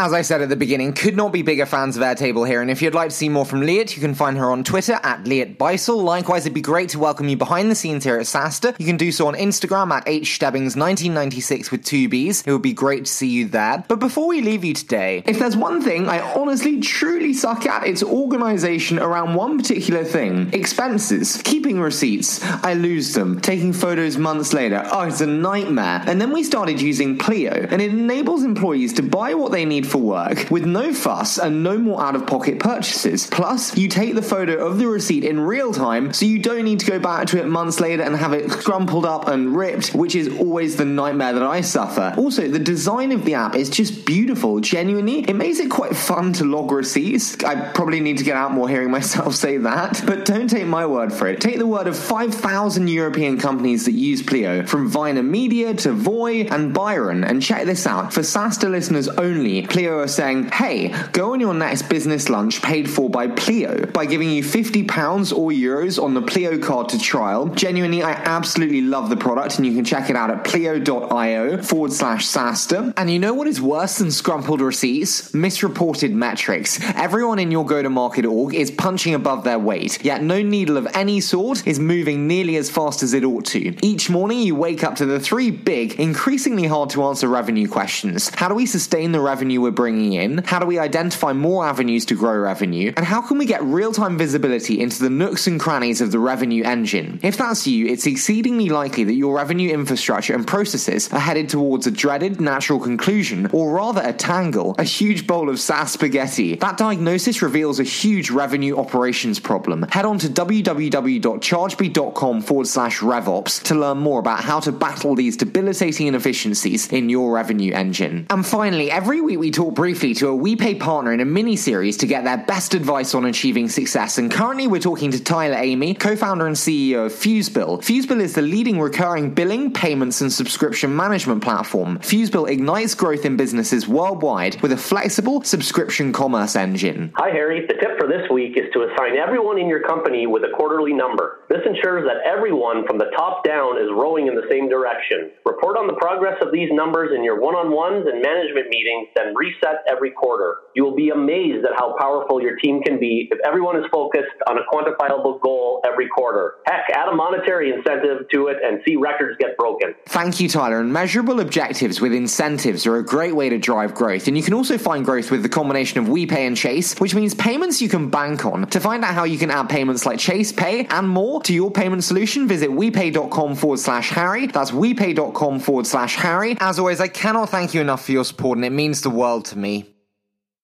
as 0.00 0.14
I 0.14 0.22
said 0.22 0.40
at 0.40 0.48
the 0.48 0.56
beginning, 0.56 0.94
could 0.94 1.14
not 1.14 1.30
be 1.30 1.42
bigger 1.42 1.66
fans 1.66 1.94
of 1.94 2.02
Airtable 2.02 2.46
here. 2.46 2.62
And 2.62 2.70
if 2.70 2.80
you'd 2.80 2.94
like 2.94 3.10
to 3.10 3.14
see 3.14 3.28
more 3.28 3.44
from 3.44 3.60
Liat, 3.60 3.94
you 3.94 4.00
can 4.00 4.14
find 4.14 4.38
her 4.38 4.50
on 4.50 4.64
Twitter 4.64 4.98
at 5.02 5.24
Liat 5.24 5.58
Bycel. 5.58 6.02
Likewise, 6.02 6.46
it'd 6.46 6.54
be 6.54 6.62
great 6.62 6.88
to 6.90 6.98
welcome 6.98 7.28
you 7.28 7.36
behind 7.36 7.70
the 7.70 7.74
scenes 7.74 8.04
here 8.04 8.16
at 8.16 8.24
SaaStr. 8.24 8.74
You 8.80 8.86
can 8.86 8.96
do 8.96 9.12
so 9.12 9.26
on 9.26 9.34
Instagram 9.34 9.90
at 9.90 10.06
hstebbings1996 10.06 11.70
with 11.70 11.84
two 11.84 12.08
Bs. 12.08 12.46
It 12.46 12.52
would 12.52 12.62
be 12.62 12.72
great 12.72 13.04
to 13.04 13.12
see 13.12 13.28
you 13.28 13.48
there. 13.48 13.84
But 13.88 13.98
before 14.00 14.26
we 14.26 14.40
leave 14.40 14.64
you 14.64 14.72
today, 14.72 15.22
if 15.26 15.38
there's 15.38 15.56
one 15.56 15.82
thing 15.82 16.08
I 16.08 16.20
honestly 16.32 16.80
truly 16.80 17.34
suck 17.34 17.66
at, 17.66 17.86
it's 17.86 18.02
organization 18.02 18.98
around 18.98 19.34
one 19.34 19.58
particular 19.58 20.02
thing. 20.02 20.50
Expenses. 20.54 21.42
Keeping 21.44 21.78
receipts. 21.78 22.42
I 22.42 22.72
lose 22.72 23.12
them. 23.12 23.38
Taking 23.38 23.74
photos 23.74 24.16
months 24.16 24.54
later. 24.54 24.82
Oh, 24.90 25.02
it's 25.02 25.20
a 25.20 25.26
nightmare. 25.26 26.02
And 26.06 26.18
then 26.18 26.32
we 26.32 26.42
started 26.42 26.80
using 26.80 27.18
Pleo, 27.18 27.68
and 27.70 27.82
it 27.82 27.90
enables 27.90 28.44
employees 28.44 28.94
to 28.94 29.02
buy 29.02 29.34
what 29.34 29.52
they 29.52 29.66
need 29.66 29.89
for 29.90 29.98
work 29.98 30.50
with 30.50 30.64
no 30.64 30.92
fuss 30.92 31.38
and 31.38 31.62
no 31.62 31.78
more 31.78 32.02
out 32.02 32.16
of 32.16 32.26
pocket 32.26 32.58
purchases. 32.60 33.26
Plus, 33.26 33.76
you 33.76 33.88
take 33.88 34.14
the 34.14 34.22
photo 34.22 34.66
of 34.66 34.78
the 34.78 34.86
receipt 34.86 35.24
in 35.24 35.40
real 35.40 35.72
time 35.72 36.12
so 36.12 36.24
you 36.26 36.38
don't 36.38 36.64
need 36.64 36.80
to 36.80 36.86
go 36.86 36.98
back 36.98 37.26
to 37.28 37.40
it 37.40 37.46
months 37.46 37.80
later 37.80 38.02
and 38.02 38.16
have 38.16 38.32
it 38.32 38.50
crumpled 38.50 39.04
up 39.04 39.28
and 39.28 39.56
ripped, 39.56 39.94
which 39.94 40.14
is 40.14 40.28
always 40.38 40.76
the 40.76 40.84
nightmare 40.84 41.32
that 41.32 41.42
I 41.42 41.60
suffer. 41.60 42.14
Also, 42.16 42.48
the 42.48 42.58
design 42.58 43.12
of 43.12 43.24
the 43.24 43.34
app 43.34 43.54
is 43.54 43.70
just 43.70 44.04
beautiful. 44.04 44.60
Genuinely, 44.60 45.20
it 45.28 45.34
makes 45.34 45.58
it 45.58 45.70
quite 45.70 45.96
fun 45.96 46.32
to 46.34 46.44
log 46.44 46.70
receipts. 46.70 47.42
I 47.42 47.70
probably 47.72 48.00
need 48.00 48.18
to 48.18 48.24
get 48.24 48.36
out 48.36 48.52
more 48.52 48.68
hearing 48.68 48.90
myself 49.00 49.34
say 49.34 49.56
that, 49.58 50.02
but 50.06 50.24
don't 50.24 50.48
take 50.48 50.66
my 50.66 50.86
word 50.86 51.12
for 51.12 51.26
it. 51.26 51.40
Take 51.40 51.58
the 51.58 51.66
word 51.66 51.86
of 51.86 51.96
5,000 51.96 52.88
European 52.88 53.38
companies 53.38 53.86
that 53.86 53.92
use 53.92 54.22
Pleo, 54.22 54.66
from 54.66 54.88
Viner 54.88 55.22
Media 55.22 55.74
to 55.74 55.92
Voy 55.92 56.42
and 56.42 56.74
Byron, 56.74 57.24
and 57.24 57.42
check 57.42 57.64
this 57.64 57.86
out. 57.86 58.12
For 58.12 58.20
SaaStr 58.20 58.70
listeners 58.70 59.08
only, 59.08 59.66
Pleo 59.66 59.79
Pleo 59.80 60.00
are 60.00 60.08
saying, 60.08 60.50
hey, 60.50 60.94
go 61.12 61.32
on 61.32 61.40
your 61.40 61.54
next 61.54 61.88
business 61.88 62.28
lunch 62.28 62.60
paid 62.60 62.90
for 62.90 63.08
by 63.08 63.28
Pleo 63.28 63.86
by 63.86 64.04
giving 64.04 64.28
you 64.28 64.42
£50 64.42 65.34
or 65.34 65.50
euros 65.52 66.02
on 66.02 66.12
the 66.12 66.20
Pleo 66.20 66.58
card 66.58 66.90
to 66.90 66.98
trial. 66.98 67.46
Genuinely, 67.46 68.02
I 68.02 68.12
absolutely 68.12 68.82
love 68.82 69.08
the 69.08 69.16
product, 69.16 69.56
and 69.56 69.64
you 69.64 69.72
can 69.74 69.86
check 69.86 70.10
it 70.10 70.16
out 70.16 70.28
at 70.28 70.44
pleo.io 70.44 71.62
forward 71.62 71.94
slash 71.94 72.26
SaaStr. 72.26 72.92
And 72.98 73.10
you 73.10 73.18
know 73.18 73.32
what 73.32 73.46
is 73.46 73.62
worse 73.62 73.96
than 73.96 74.08
scrumpled 74.08 74.60
receipts? 74.60 75.32
Misreported 75.32 76.12
metrics. 76.12 76.78
Everyone 76.94 77.38
in 77.38 77.50
your 77.50 77.64
go 77.64 77.82
to 77.82 77.88
market 77.88 78.26
org 78.26 78.54
is 78.54 78.70
punching 78.70 79.14
above 79.14 79.44
their 79.44 79.58
weight, 79.58 80.04
yet 80.04 80.22
no 80.22 80.42
needle 80.42 80.76
of 80.76 80.88
any 80.92 81.22
sort 81.22 81.66
is 81.66 81.80
moving 81.80 82.26
nearly 82.26 82.56
as 82.56 82.68
fast 82.68 83.02
as 83.02 83.14
it 83.14 83.24
ought 83.24 83.46
to. 83.46 83.74
Each 83.82 84.10
morning, 84.10 84.40
you 84.40 84.54
wake 84.54 84.84
up 84.84 84.96
to 84.96 85.06
the 85.06 85.18
three 85.18 85.50
big, 85.50 85.98
increasingly 85.98 86.66
hard 86.66 86.90
to 86.90 87.04
answer 87.04 87.28
revenue 87.28 87.66
questions. 87.66 88.28
How 88.34 88.48
do 88.48 88.54
we 88.54 88.66
sustain 88.66 89.12
the 89.12 89.20
revenue 89.20 89.59
we're 89.60 89.70
bringing 89.70 90.14
in? 90.14 90.38
How 90.38 90.58
do 90.58 90.66
we 90.66 90.78
identify 90.78 91.32
more 91.32 91.64
avenues 91.64 92.06
to 92.06 92.14
grow 92.14 92.38
revenue? 92.38 92.92
And 92.96 93.06
how 93.06 93.20
can 93.20 93.38
we 93.38 93.46
get 93.46 93.62
real 93.62 93.92
time 93.92 94.18
visibility 94.18 94.80
into 94.80 95.02
the 95.02 95.10
nooks 95.10 95.46
and 95.46 95.60
crannies 95.60 96.00
of 96.00 96.12
the 96.12 96.18
revenue 96.18 96.64
engine? 96.64 97.20
If 97.22 97.36
that's 97.36 97.66
you, 97.66 97.86
it's 97.86 98.06
exceedingly 98.06 98.68
likely 98.68 99.04
that 99.04 99.14
your 99.14 99.36
revenue 99.36 99.70
infrastructure 99.70 100.34
and 100.34 100.46
processes 100.46 101.12
are 101.12 101.20
headed 101.20 101.48
towards 101.48 101.86
a 101.86 101.90
dreaded 101.90 102.40
natural 102.40 102.80
conclusion, 102.80 103.48
or 103.52 103.74
rather 103.74 104.02
a 104.04 104.12
tangle, 104.12 104.74
a 104.78 104.84
huge 104.84 105.26
bowl 105.26 105.48
of 105.48 105.60
SaaS 105.60 105.92
spaghetti. 105.92 106.56
That 106.56 106.76
diagnosis 106.76 107.42
reveals 107.42 107.80
a 107.80 107.84
huge 107.84 108.30
revenue 108.30 108.76
operations 108.76 109.38
problem. 109.38 109.86
Head 109.90 110.04
on 110.04 110.18
to 110.18 110.28
www.chargebee.com 110.28 112.42
forward 112.42 112.66
slash 112.66 113.00
RevOps 113.00 113.62
to 113.64 113.74
learn 113.74 113.98
more 113.98 114.20
about 114.20 114.40
how 114.40 114.60
to 114.60 114.72
battle 114.72 115.14
these 115.14 115.36
debilitating 115.36 116.06
inefficiencies 116.06 116.92
in 116.92 117.08
your 117.08 117.34
revenue 117.34 117.72
engine. 117.72 118.26
And 118.30 118.46
finally, 118.46 118.90
every 118.90 119.20
week 119.20 119.38
we 119.38 119.49
talk 119.50 119.74
briefly 119.74 120.14
to 120.14 120.28
a 120.28 120.36
WePay 120.36 120.80
partner 120.80 121.12
in 121.12 121.20
a 121.20 121.24
mini 121.24 121.56
series 121.56 121.96
to 121.98 122.06
get 122.06 122.24
their 122.24 122.38
best 122.38 122.74
advice 122.74 123.14
on 123.14 123.24
achieving 123.24 123.68
success. 123.68 124.18
And 124.18 124.30
currently 124.30 124.66
we're 124.66 124.80
talking 124.80 125.10
to 125.10 125.22
Tyler 125.22 125.56
Amy, 125.56 125.94
co 125.94 126.16
founder 126.16 126.46
and 126.46 126.56
CEO 126.56 127.06
of 127.06 127.12
FuseBill. 127.12 127.82
FuseBill 127.82 128.20
is 128.20 128.34
the 128.34 128.42
leading 128.42 128.80
recurring 128.80 129.34
billing, 129.34 129.72
payments, 129.72 130.20
and 130.20 130.32
subscription 130.32 130.94
management 130.94 131.42
platform. 131.42 131.98
FuseBill 131.98 132.50
ignites 132.50 132.94
growth 132.94 133.24
in 133.24 133.36
businesses 133.36 133.86
worldwide 133.86 134.60
with 134.62 134.72
a 134.72 134.76
flexible 134.76 135.42
subscription 135.42 136.12
commerce 136.12 136.56
engine. 136.56 137.12
Hi, 137.16 137.30
Harry. 137.30 137.66
The 137.66 137.74
tip 137.74 137.98
for 137.98 138.08
this 138.08 138.28
week 138.30 138.56
is 138.56 138.72
to 138.72 138.82
assign 138.82 139.16
everyone 139.16 139.58
in 139.58 139.68
your 139.68 139.82
company 139.82 140.26
with 140.26 140.42
a 140.44 140.54
quarterly 140.56 140.92
number. 140.92 141.40
This 141.48 141.66
ensures 141.66 142.06
that 142.06 142.22
everyone 142.24 142.86
from 142.86 142.98
the 142.98 143.10
top 143.16 143.44
down 143.44 143.76
is 143.76 143.88
rowing 143.90 144.26
in 144.26 144.34
the 144.34 144.46
same 144.50 144.68
direction. 144.68 145.30
Report 145.44 145.76
on 145.76 145.86
the 145.86 145.98
progress 145.98 146.38
of 146.42 146.52
these 146.52 146.70
numbers 146.72 147.10
in 147.14 147.24
your 147.24 147.40
one 147.40 147.54
on 147.54 147.72
ones 147.72 148.06
and 148.06 148.22
management 148.22 148.68
meetings, 148.68 149.08
then 149.16 149.34
reset 149.40 149.76
every 149.88 150.10
quarter. 150.10 150.56
You 150.74 150.84
will 150.84 150.94
be 150.94 151.08
amazed 151.08 151.64
at 151.64 151.72
how 151.76 151.96
powerful 151.98 152.42
your 152.42 152.56
team 152.56 152.82
can 152.82 153.00
be 153.00 153.28
if 153.30 153.38
everyone 153.46 153.76
is 153.76 153.84
focused 153.90 154.36
on 154.46 154.58
a 154.58 154.64
quantifiable 154.70 155.40
goal 155.40 155.80
every 155.86 156.08
quarter. 156.08 156.56
Heck, 156.66 156.84
add 156.94 157.08
a 157.08 157.14
monetary 157.14 157.72
incentive 157.72 158.28
to 158.32 158.48
it 158.48 158.58
and 158.62 158.80
see 158.86 158.96
records 158.96 159.36
get 159.38 159.56
broken. 159.56 159.94
Thank 160.06 160.40
you, 160.40 160.48
Tyler. 160.48 160.80
And 160.80 160.92
measurable 160.92 161.40
objectives 161.40 162.00
with 162.00 162.12
incentives 162.12 162.86
are 162.86 162.96
a 162.96 163.04
great 163.04 163.34
way 163.34 163.48
to 163.48 163.58
drive 163.58 163.94
growth. 163.94 164.28
And 164.28 164.36
you 164.36 164.42
can 164.42 164.52
also 164.52 164.76
find 164.76 165.04
growth 165.04 165.30
with 165.30 165.42
the 165.42 165.48
combination 165.48 165.98
of 165.98 166.06
WePay 166.06 166.46
and 166.46 166.56
Chase, 166.56 166.98
which 167.00 167.14
means 167.14 167.34
payments 167.34 167.80
you 167.80 167.88
can 167.88 168.10
bank 168.10 168.44
on. 168.44 168.66
To 168.66 168.80
find 168.80 169.02
out 169.04 169.14
how 169.14 169.24
you 169.24 169.38
can 169.38 169.50
add 169.50 169.70
payments 169.70 170.04
like 170.04 170.18
Chase 170.18 170.52
Pay 170.52 170.84
and 170.86 171.08
more 171.08 171.42
to 171.44 171.54
your 171.54 171.70
payment 171.70 172.04
solution, 172.04 172.46
visit 172.46 172.68
wepay.com 172.68 173.54
forward 173.54 173.78
slash 173.78 174.10
Harry. 174.10 174.46
That's 174.46 174.70
wepay.com 174.70 175.60
forward 175.60 175.86
slash 175.86 176.16
Harry. 176.16 176.56
As 176.60 176.78
always, 176.78 177.00
I 177.00 177.08
cannot 177.08 177.48
thank 177.48 177.72
you 177.72 177.80
enough 177.80 178.04
for 178.04 178.12
your 178.12 178.24
support, 178.24 178.58
and 178.58 178.64
it 178.64 178.70
means 178.70 179.00
the 179.00 179.10
world 179.30 179.44
to 179.44 179.56
me. 179.56 179.99